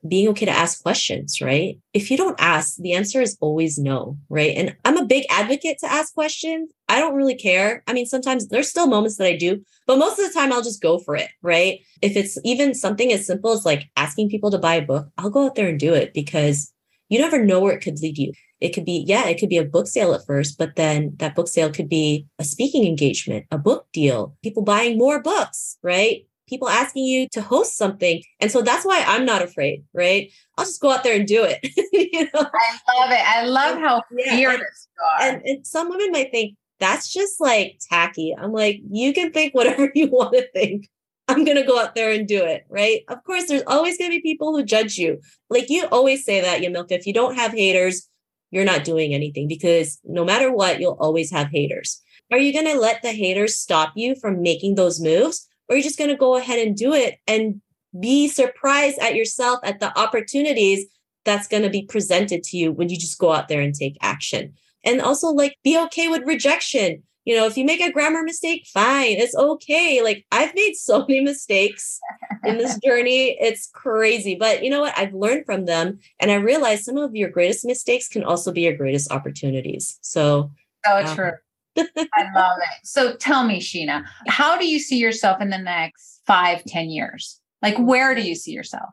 being 0.07 0.29
okay 0.29 0.45
to 0.45 0.51
ask 0.51 0.83
questions, 0.83 1.41
right? 1.41 1.79
If 1.95 2.11
you 2.11 2.17
don't 2.17 2.39
ask, 2.39 2.77
the 2.77 2.93
answer 2.93 3.23
is 3.23 3.39
always 3.41 3.79
no, 3.79 4.19
right? 4.29 4.55
And 4.55 4.77
I'm 4.85 4.99
a 4.99 5.07
big 5.07 5.25
advocate 5.31 5.79
to 5.79 5.91
ask 5.91 6.13
questions. 6.13 6.71
I 6.89 7.01
don't 7.01 7.15
really 7.15 7.37
care. 7.37 7.83
I 7.87 7.95
mean, 7.95 8.05
sometimes 8.05 8.49
there's 8.49 8.69
still 8.69 8.87
moments 8.87 9.17
that 9.17 9.29
I 9.29 9.37
do, 9.37 9.65
but 9.87 9.99
most 9.99 10.19
of 10.19 10.27
the 10.27 10.39
time 10.39 10.53
I'll 10.53 10.63
just 10.63 10.83
go 10.83 10.99
for 10.99 11.17
it, 11.17 11.31
right? 11.41 11.81
If 12.03 12.17
it's 12.17 12.37
even 12.45 12.75
something 12.75 13.13
as 13.13 13.27
simple 13.27 13.53
as 13.53 13.65
like 13.65 13.89
asking 13.97 14.29
people 14.29 14.51
to 14.51 14.59
buy 14.59 14.75
a 14.75 14.83
book, 14.83 15.09
I'll 15.17 15.31
go 15.31 15.47
out 15.47 15.55
there 15.55 15.69
and 15.69 15.81
do 15.81 15.95
it 15.95 16.13
because 16.13 16.74
you 17.09 17.19
never 17.19 17.45
know 17.45 17.61
where 17.61 17.75
it 17.75 17.81
could 17.81 18.01
lead 18.01 18.19
you. 18.19 18.33
It 18.61 18.71
could 18.71 18.85
be, 18.85 19.05
yeah, 19.07 19.27
it 19.29 19.39
could 19.39 19.49
be 19.49 19.59
a 19.59 19.65
book 19.65 19.87
sale 19.87 20.15
at 20.15 20.25
first, 20.27 20.57
but 20.59 20.77
then 20.77 21.15
that 21.17 21.35
book 21.35 21.49
sale 21.49 21.71
could 21.71 21.89
be 21.89 22.27
a 22.39 22.45
speaking 22.45 22.87
engagement, 22.87 23.47
a 23.51 23.59
book 23.59 23.87
deal, 23.93 24.37
people 24.43 24.63
buying 24.63 24.97
more 24.97 25.21
books, 25.21 25.77
right? 25.83 26.25
people 26.49 26.69
asking 26.69 27.05
you 27.05 27.29
to 27.33 27.41
host 27.41 27.77
something. 27.77 28.23
And 28.41 28.51
so 28.51 28.63
that's 28.63 28.85
why 28.85 29.03
I'm 29.07 29.25
not 29.25 29.43
afraid, 29.43 29.85
right? 29.93 30.31
I'll 30.57 30.65
just 30.65 30.81
go 30.81 30.91
out 30.91 31.05
there 31.05 31.17
and 31.17 31.27
do 31.27 31.45
it. 31.45 31.59
you 31.93 32.25
know? 32.25 32.31
I 32.35 33.01
love 33.01 33.11
it. 33.11 33.27
I 33.27 33.45
love 33.47 33.79
how 33.79 34.03
yeah, 34.17 34.37
fearless 34.37 34.89
you 34.97 35.05
are. 35.05 35.29
And, 35.29 35.43
and 35.45 35.67
some 35.67 35.89
women 35.89 36.13
might 36.13 36.31
think 36.31 36.57
that's 36.81 37.13
just 37.13 37.41
like 37.41 37.81
tacky. 37.89 38.35
I'm 38.39 38.53
like, 38.53 38.81
you 38.91 39.13
can 39.13 39.33
think 39.33 39.55
whatever 39.55 39.91
you 39.95 40.09
want 40.09 40.35
to 40.35 40.47
think. 40.53 40.89
I'm 41.29 41.45
going 41.45 41.57
to 41.57 41.67
go 41.67 41.81
out 41.81 41.95
there 41.95 42.13
and 42.13 42.29
do 42.29 42.45
it, 42.45 42.67
right? 42.69 43.03
Of 43.09 43.25
course, 43.25 43.47
there's 43.49 43.63
always 43.67 43.97
going 43.97 44.11
to 44.11 44.17
be 44.17 44.23
people 44.23 44.55
who 44.55 44.63
judge 44.63 44.99
you. 44.99 45.21
Like 45.49 45.71
you 45.71 45.87
always 45.91 46.25
say 46.25 46.41
that, 46.43 46.61
Yamilka, 46.61 46.93
if 46.93 47.07
you 47.07 47.15
don't 47.15 47.37
have 47.37 47.53
haters, 47.53 48.09
you're 48.51 48.65
not 48.65 48.85
doing 48.85 49.15
anything 49.15 49.49
because 49.49 49.99
no 50.05 50.25
matter 50.25 50.53
what, 50.53 50.81
you'll 50.81 50.99
always 51.01 51.31
have 51.31 51.49
haters. 51.49 52.03
Are 52.31 52.39
you 52.39 52.53
going 52.53 52.67
to 52.67 52.79
let 52.79 53.03
the 53.03 53.13
haters 53.13 53.59
stop 53.59 53.93
you 53.97 54.15
from 54.17 54.43
making 54.43 54.75
those 54.75 55.01
moves? 55.01 55.49
or 55.69 55.77
you're 55.77 55.83
just 55.83 55.99
going 55.99 56.11
to 56.11 56.17
go 56.17 56.37
ahead 56.37 56.65
and 56.65 56.77
do 56.77 56.93
it 56.93 57.19
and 57.27 57.61
be 57.99 58.29
surprised 58.29 58.99
at 58.99 59.15
yourself 59.15 59.61
at 59.63 59.81
the 59.81 59.97
opportunities 59.99 60.87
that's 61.25 61.49
going 61.49 61.63
to 61.63 61.71
be 61.71 61.83
presented 61.83 62.43
to 62.43 62.57
you 62.57 62.73
when 62.73 62.89
you 62.89 62.99
just 62.99 63.19
go 63.19 63.33
out 63.33 63.49
there 63.49 63.61
and 63.61 63.75
take 63.75 63.97
action. 64.03 64.53
And 64.85 65.01
also, 65.01 65.29
like, 65.29 65.57
be 65.65 65.79
okay 65.85 66.09
with 66.09 66.27
rejection. 66.27 67.03
You 67.25 67.35
know, 67.35 67.47
if 67.47 67.57
you 67.57 67.65
make 67.65 67.81
a 67.81 67.91
grammar 67.91 68.23
mistake, 68.23 68.67
fine, 68.73 69.17
it's 69.17 69.35
okay. 69.35 70.03
Like 70.03 70.27
I've 70.31 70.55
made 70.55 70.75
so 70.75 71.01
many 71.01 71.21
mistakes 71.21 71.99
in 72.45 72.59
this 72.59 72.79
journey. 72.85 73.37
It's 73.41 73.71
crazy. 73.73 74.35
But 74.35 74.63
you 74.63 74.71
know 74.71 74.81
what? 74.81 74.97
I've 74.97 75.15
learned 75.15 75.47
from 75.47 75.65
them 75.65 75.99
and 76.21 76.31
I 76.31 76.35
realized 76.35 76.85
some 76.85 76.99
of 76.99 77.15
your 77.15 77.31
greatest 77.31 77.65
mistakes 77.65 78.09
can 78.09 78.25
also 78.25 78.53
be 78.53 78.63
your 78.63 78.77
greatest 78.77 79.11
opportunities. 79.11 79.99
So, 80.03 80.51
so 80.85 80.99
um, 80.99 81.17
true. 81.17 81.33
I 81.79 82.31
love 82.35 82.59
it. 82.59 82.87
So 82.87 83.17
tell 83.17 83.45
me, 83.45 83.59
Sheena, 83.59 84.05
how 84.29 84.59
do 84.59 84.67
you 84.67 84.79
see 84.79 84.99
yourself 84.99 85.41
in 85.41 85.51
the 85.51 85.59
next 85.59 86.21
five, 86.27 86.63
ten 86.65 86.91
years? 86.91 87.41
Like, 87.63 87.79
where 87.79 88.15
do 88.15 88.21
you 88.21 88.35
see 88.35 88.53
yourself? 88.53 88.91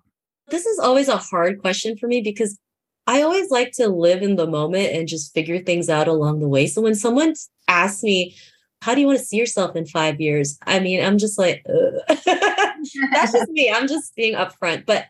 This 0.47 0.65
is 0.65 0.79
always 0.79 1.09
a 1.09 1.17
hard 1.17 1.59
question 1.59 1.97
for 1.97 2.07
me 2.07 2.21
because 2.21 2.57
I 3.07 3.21
always 3.21 3.51
like 3.51 3.71
to 3.73 3.89
live 3.89 4.21
in 4.21 4.35
the 4.35 4.47
moment 4.47 4.93
and 4.93 5.07
just 5.07 5.33
figure 5.33 5.59
things 5.59 5.89
out 5.89 6.07
along 6.07 6.39
the 6.39 6.47
way. 6.47 6.67
So 6.67 6.81
when 6.81 6.95
someone 6.95 7.33
asks 7.71 8.03
me, 8.03 8.35
how 8.81 8.95
do 8.95 9.01
you 9.01 9.07
want 9.07 9.19
to 9.19 9.25
see 9.25 9.37
yourself 9.37 9.75
in 9.75 9.85
five 9.85 10.19
years? 10.19 10.57
I 10.65 10.79
mean, 10.79 11.03
I'm 11.03 11.17
just 11.17 11.37
like, 11.37 11.63
that's 12.25 13.31
just 13.31 13.49
me. 13.49 13.71
I'm 13.71 13.87
just 13.87 14.15
being 14.15 14.35
upfront. 14.35 14.85
But 14.85 15.05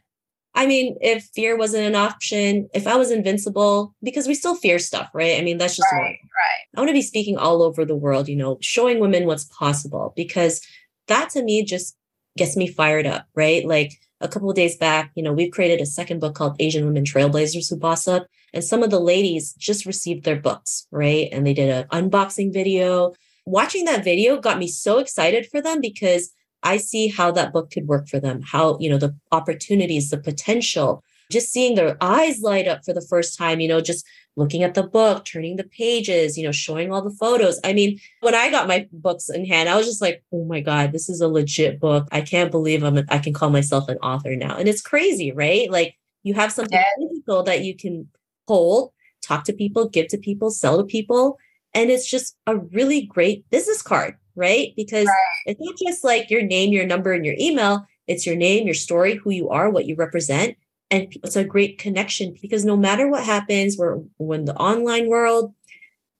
I 0.54 0.66
mean, 0.66 0.98
if 1.00 1.24
fear 1.34 1.58
wasn't 1.58 1.86
an 1.86 1.96
option, 1.96 2.70
if 2.74 2.86
I 2.86 2.98
was 2.98 3.12
invincible, 3.12 3.96
because 4.04 4.28
we 4.28 4.36
still 4.36 4.56
fear 4.56 4.80
stuff, 4.80 5.10
right? 5.14 5.40
I 5.40 5.42
mean, 5.42 5.58
that's 5.58 5.78
just 5.78 5.88
right, 5.94 6.02
right. 6.02 6.76
I 6.76 6.80
want 6.80 6.90
to 6.90 6.94
be 6.94 7.02
speaking 7.02 7.38
all 7.38 7.62
over 7.62 7.86
the 7.86 7.96
world, 7.96 8.28
you 8.28 8.36
know, 8.36 8.58
showing 8.62 9.00
women 9.00 9.26
what's 9.26 9.46
possible 9.46 10.14
because 10.16 10.62
that 11.08 11.30
to 11.32 11.44
me 11.44 11.64
just 11.64 11.96
gets 12.38 12.58
me 12.58 12.68
fired 12.68 13.08
up, 13.08 13.28
right? 13.36 13.66
Like 13.66 13.94
a 14.20 14.28
couple 14.28 14.50
of 14.50 14.56
days 14.56 14.76
back, 14.76 15.12
you 15.16 15.24
know, 15.24 15.32
we've 15.32 15.52
created 15.52 15.80
a 15.80 15.86
second 15.86 16.20
book 16.20 16.36
called 16.36 16.58
Asian 16.60 16.86
Women 16.86 17.06
Trailblazers 17.06 17.70
Who 17.70 17.78
Boss 17.78 18.08
Up. 18.08 18.28
And 18.54 18.64
some 18.64 18.84
of 18.84 18.90
the 18.90 19.00
ladies 19.00 19.54
just 19.54 19.86
received 19.86 20.24
their 20.24 20.40
books, 20.40 20.88
right? 20.92 21.30
And 21.32 21.46
they 21.46 21.54
did 21.54 21.70
an 21.70 21.88
unboxing 21.88 22.54
video. 22.54 23.14
Watching 23.46 23.86
that 23.86 24.04
video 24.04 24.38
got 24.40 24.60
me 24.60 24.68
so 24.68 25.00
excited 25.00 25.48
for 25.50 25.62
them 25.62 25.82
because 25.82 26.32
I 26.64 26.78
see 26.78 27.08
how 27.08 27.32
that 27.32 27.54
book 27.54 27.72
could 27.72 27.88
work 27.88 28.08
for 28.08 28.20
them, 28.20 28.42
how, 28.42 28.78
you 28.80 28.90
know, 28.90 28.98
the 28.98 29.16
opportunities, 29.32 30.10
the 30.10 30.18
potential, 30.18 31.04
just 31.32 31.52
seeing 31.52 31.76
their 31.76 31.98
eyes 32.02 32.42
light 32.42 32.68
up 32.68 32.84
for 32.86 32.94
the 32.94 33.02
first 33.02 33.38
time, 33.38 33.60
you 33.60 33.68
know, 33.68 33.82
just 33.82 34.06
looking 34.36 34.64
at 34.64 34.76
the 34.76 34.84
book, 34.84 35.26
turning 35.26 35.56
the 35.56 35.64
pages, 35.64 36.38
you 36.38 36.44
know, 36.44 36.52
showing 36.52 36.92
all 36.92 37.02
the 37.02 37.16
photos. 37.20 37.60
I 37.64 37.74
mean, 37.74 38.00
when 38.22 38.36
I 38.36 38.52
got 38.52 38.68
my 38.68 38.88
books 38.92 39.30
in 39.30 39.46
hand, 39.46 39.70
I 39.70 39.76
was 39.76 39.86
just 39.86 40.02
like, 40.02 40.24
oh 40.32 40.46
my 40.46 40.62
God, 40.62 40.92
this 40.92 41.10
is 41.10 41.22
a 41.22 41.28
legit 41.28 41.80
book. 41.80 42.08
I 42.12 42.22
can't 42.22 42.52
believe 42.52 42.84
I'm 42.84 42.98
a, 42.98 43.04
I 43.10 43.18
can 43.18 43.34
call 43.34 43.50
myself 43.50 43.90
an 43.90 43.98
author 43.98 44.36
now. 44.36 44.56
And 44.58 44.68
it's 44.68 44.82
crazy, 44.82 45.32
right? 45.32 45.70
Like 45.70 45.98
you 46.24 46.34
have 46.36 46.52
something 46.52 46.78
yeah. 46.78 46.86
physical 47.00 47.44
that 47.44 47.64
you 47.64 47.76
can 47.76 48.08
hold, 48.52 48.92
talk 49.22 49.44
to 49.46 49.54
people, 49.54 49.88
give 49.88 50.08
to 50.10 50.18
people, 50.18 50.52
sell 50.52 50.78
to 50.78 50.84
people. 50.84 51.38
And 51.74 51.90
it's 51.90 52.10
just 52.10 52.36
a 52.48 52.58
really 52.58 53.04
great 53.04 53.50
business 53.50 53.82
card, 53.82 54.16
right? 54.36 54.74
Because 54.76 55.08
right. 55.08 55.16
it's 55.46 55.62
not 55.62 55.76
just 55.78 56.04
like 56.04 56.30
your 56.30 56.42
name, 56.42 56.74
your 56.74 56.86
number, 56.86 57.14
and 57.14 57.26
your 57.26 57.36
email. 57.40 57.86
It's 58.08 58.26
your 58.26 58.36
name, 58.36 58.66
your 58.66 58.74
story, 58.74 59.16
who 59.16 59.30
you 59.30 59.50
are, 59.50 59.70
what 59.70 59.86
you 59.86 59.96
represent, 59.96 60.58
and 60.92 61.08
it's 61.24 61.38
a 61.38 61.44
great 61.44 61.80
connection 61.80 62.36
because 62.40 62.66
no 62.66 62.76
matter 62.78 63.08
what 63.08 63.24
happens 63.24 63.78
we're 63.78 63.96
when 64.18 64.46
the 64.46 64.56
online 64.56 65.08
world 65.08 65.54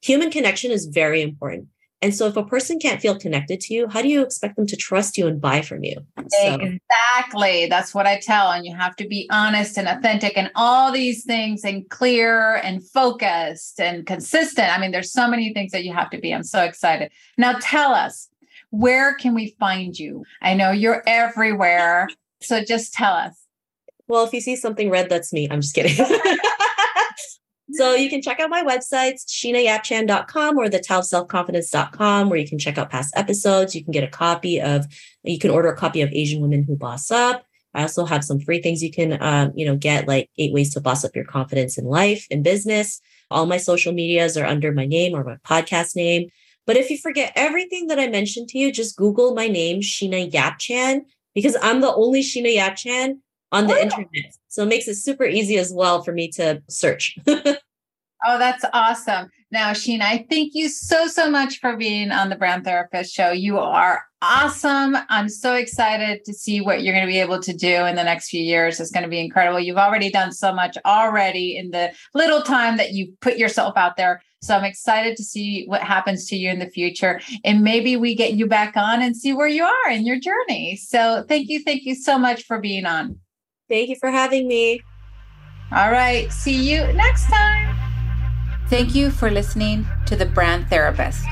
human 0.02 0.32
connection 0.32 0.72
is 0.72 0.86
very 0.86 1.22
important 1.22 1.68
and 2.02 2.16
so 2.16 2.26
if 2.28 2.36
a 2.36 2.44
person 2.44 2.80
can't 2.80 3.02
feel 3.02 3.18
connected 3.18 3.60
to 3.60 3.74
you 3.74 3.88
how 3.88 4.02
do 4.02 4.08
you 4.08 4.22
expect 4.22 4.56
them 4.56 4.66
to 4.68 4.76
trust 4.76 5.18
you 5.18 5.28
and 5.28 5.42
buy 5.42 5.62
from 5.62 5.84
you 5.84 5.96
so. 6.30 6.56
exactly 6.56 7.68
that's 7.68 7.94
what 7.94 8.06
i 8.06 8.20
tell 8.20 8.52
and 8.52 8.66
you 8.66 8.76
have 8.76 8.96
to 8.96 9.08
be 9.08 9.28
honest 9.32 9.78
and 9.78 9.88
authentic 9.88 10.38
and 10.38 10.52
all 10.56 10.92
these 10.92 11.24
things 11.24 11.64
and 11.64 11.90
clear 11.90 12.56
and 12.58 12.88
focused 12.90 13.80
and 13.80 14.06
consistent 14.06 14.76
i 14.76 14.80
mean 14.80 14.92
there's 14.92 15.12
so 15.12 15.28
many 15.28 15.54
things 15.54 15.72
that 15.72 15.84
you 15.84 15.94
have 15.94 16.10
to 16.10 16.20
be 16.20 16.34
i'm 16.34 16.44
so 16.44 16.64
excited 16.64 17.12
now 17.38 17.54
tell 17.62 17.94
us 17.94 18.30
where 18.70 19.16
can 19.16 19.34
we 19.34 19.56
find 19.60 19.98
you 19.98 20.24
i 20.42 20.54
know 20.54 20.72
you're 20.72 21.04
everywhere 21.06 22.08
so 22.42 22.64
just 22.64 22.94
tell 22.94 23.14
us 23.14 23.42
well, 24.12 24.26
if 24.26 24.34
you 24.34 24.42
see 24.42 24.58
something 24.58 24.90
red, 24.90 25.08
that's 25.08 25.32
me. 25.32 25.48
I'm 25.50 25.62
just 25.62 25.74
kidding. 25.74 25.96
so 27.74 27.96
you 27.96 28.10
can 28.10 28.22
check 28.22 28.40
out 28.40 28.50
my 28.50 28.64
websites, 28.64 29.26
sheenayapchan.com 29.28 30.58
or 30.58 30.70
the 30.70 32.28
where 32.30 32.40
you 32.40 32.48
can 32.48 32.60
check 32.60 32.78
out 32.78 32.90
past 32.90 33.14
episodes. 33.16 33.76
You 33.76 33.84
can 33.84 33.92
get 33.92 34.04
a 34.04 34.08
copy 34.08 34.62
of, 34.62 34.86
you 35.24 35.40
can 35.40 35.52
order 35.52 35.70
a 35.70 35.78
copy 35.78 36.02
of 36.02 36.12
Asian 36.12 36.42
Women 36.42 36.64
Who 36.64 36.76
Boss 36.76 37.12
Up. 37.12 37.46
I 37.74 37.84
also 37.84 38.06
have 38.06 38.24
some 38.24 38.40
free 38.40 38.62
things 38.62 38.84
you 38.84 38.92
can, 38.92 39.22
um, 39.22 39.54
you 39.56 39.66
know, 39.66 39.76
get 39.76 40.08
like 40.08 40.30
eight 40.38 40.54
ways 40.54 40.74
to 40.74 40.82
boss 40.82 41.06
up 41.06 41.16
your 41.16 41.26
confidence 41.26 41.78
in 41.78 41.86
life 41.86 42.26
and 42.30 42.44
business. 42.44 43.00
All 43.30 43.46
my 43.46 43.58
social 43.58 43.94
medias 43.94 44.38
are 44.38 44.46
under 44.46 44.74
my 44.74 44.86
name 44.86 45.14
or 45.16 45.24
my 45.24 45.38
podcast 45.38 45.96
name. 45.96 46.30
But 46.68 46.78
if 46.78 46.90
you 46.90 46.98
forget 46.98 47.32
everything 47.36 47.88
that 47.88 48.00
I 48.00 48.08
mentioned 48.08 48.50
to 48.50 48.58
you, 48.58 48.72
just 48.72 48.98
Google 48.98 49.34
my 49.34 49.48
name, 49.48 49.82
Sheena 49.82 50.32
Yap 50.32 50.60
Chan, 50.60 51.06
because 51.34 51.56
I'm 51.62 51.82
the 51.82 51.94
only 51.94 52.22
Sheena 52.22 52.54
Yap 52.54 52.76
Chan 52.76 53.22
on 53.52 53.68
the 53.68 53.74
oh. 53.74 53.80
internet. 53.80 54.36
So 54.48 54.64
it 54.64 54.68
makes 54.68 54.88
it 54.88 54.96
super 54.96 55.26
easy 55.26 55.58
as 55.58 55.72
well 55.74 56.04
for 56.04 56.12
me 56.12 56.30
to 56.32 56.62
search. 56.70 57.18
oh, 58.26 58.38
that's 58.38 58.66
awesome. 58.74 59.30
Now, 59.52 59.72
Sheena, 59.72 60.04
I 60.04 60.26
thank 60.30 60.54
you 60.54 60.70
so, 60.70 61.08
so 61.08 61.30
much 61.30 61.60
for 61.60 61.76
being 61.76 62.12
on 62.12 62.30
the 62.30 62.38
Brand 62.38 62.64
Therapist 62.64 63.14
Show. 63.14 63.32
You 63.32 63.60
are 63.60 64.04
awesome. 64.22 64.96
I'm 65.10 65.28
so 65.28 65.56
excited 65.56 66.24
to 66.26 66.34
see 66.34 66.62
what 66.62 66.84
you're 66.84 66.94
going 66.94 67.06
to 67.06 67.12
be 67.12 67.20
able 67.20 67.42
to 67.42 67.54
do 67.54 67.86
in 67.86 67.96
the 67.96 68.04
next 68.04 68.30
few 68.30 68.42
years. 68.42 68.80
It's 68.80 68.92
going 68.92 69.04
to 69.04 69.10
be 69.10 69.20
incredible. 69.20 69.60
You've 69.60 69.78
already 69.78 70.10
done 70.10 70.32
so 70.32 70.54
much 70.54 70.78
already 70.86 71.58
in 71.58 71.72
the 71.72 71.92
little 72.14 72.42
time 72.42 72.78
that 72.78 72.94
you 72.94 73.14
put 73.20 73.38
yourself 73.38 73.76
out 73.76 73.98
there. 73.98 74.22
So 74.42 74.56
I'm 74.56 74.64
excited 74.64 75.18
to 75.18 75.24
see 75.24 75.66
what 75.66 75.82
happens 75.82 76.28
to 76.28 76.36
you 76.36 76.50
in 76.50 76.60
the 76.60 76.70
future. 76.70 77.20
And 77.44 77.62
maybe 77.62 77.98
we 77.98 78.16
get 78.16 78.34
you 78.34 78.48
back 78.48 78.78
on 78.78 79.02
and 79.02 79.18
see 79.18 79.34
where 79.34 79.48
you 79.48 79.64
are 79.64 79.90
in 79.90 80.06
your 80.06 80.20
journey. 80.20 80.78
So 80.78 81.26
thank 81.28 81.50
you. 81.50 81.62
Thank 81.64 81.84
you 81.84 81.96
so 81.96 82.18
much 82.18 82.44
for 82.44 82.60
being 82.60 82.86
on. 82.86 83.20
Thank 83.70 83.90
you 83.90 83.96
for 84.00 84.10
having 84.10 84.48
me. 84.48 84.82
All 85.72 85.92
right. 85.92 86.32
See 86.32 86.56
you 86.56 86.92
next 86.94 87.28
time. 87.28 87.81
Thank 88.72 88.96
you 88.96 89.12
for 89.12 89.30
listening 89.30 89.86
to 90.06 90.16
The 90.16 90.26
Brand 90.26 90.70
Therapist. 90.70 91.26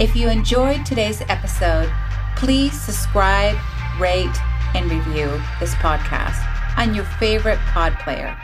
If 0.00 0.16
you 0.16 0.28
enjoyed 0.28 0.84
today's 0.84 1.20
episode, 1.28 1.88
please 2.34 2.72
subscribe, 2.72 3.56
rate, 4.00 4.36
and 4.74 4.90
review 4.90 5.40
this 5.60 5.76
podcast 5.76 6.44
on 6.76 6.92
your 6.92 7.04
favorite 7.04 7.60
pod 7.66 7.96
player. 8.00 8.36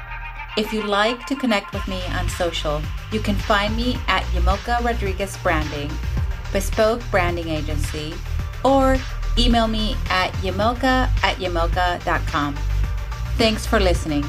If 0.57 0.72
you'd 0.72 0.85
like 0.85 1.27
to 1.27 1.35
connect 1.35 1.74
with 1.74 1.88
me 1.88 2.01
on 2.11 2.29
social, 2.29 2.81
you 3.11 3.18
can 3.18 3.35
find 3.35 3.77
me 3.77 3.98
at 4.07 4.22
Yamilka 4.27 4.85
Rodriguez 4.85 5.37
Branding, 5.38 5.90
Bespoke 6.53 7.03
Branding 7.11 7.48
Agency, 7.48 8.14
or 8.62 8.98
email 9.37 9.66
me 9.66 9.96
at 10.11 10.31
yamilka 10.35 11.11
at 11.24 11.38
yamilka.com. 11.38 12.55
Thanks 13.37 13.66
for 13.66 13.81
listening. 13.81 14.24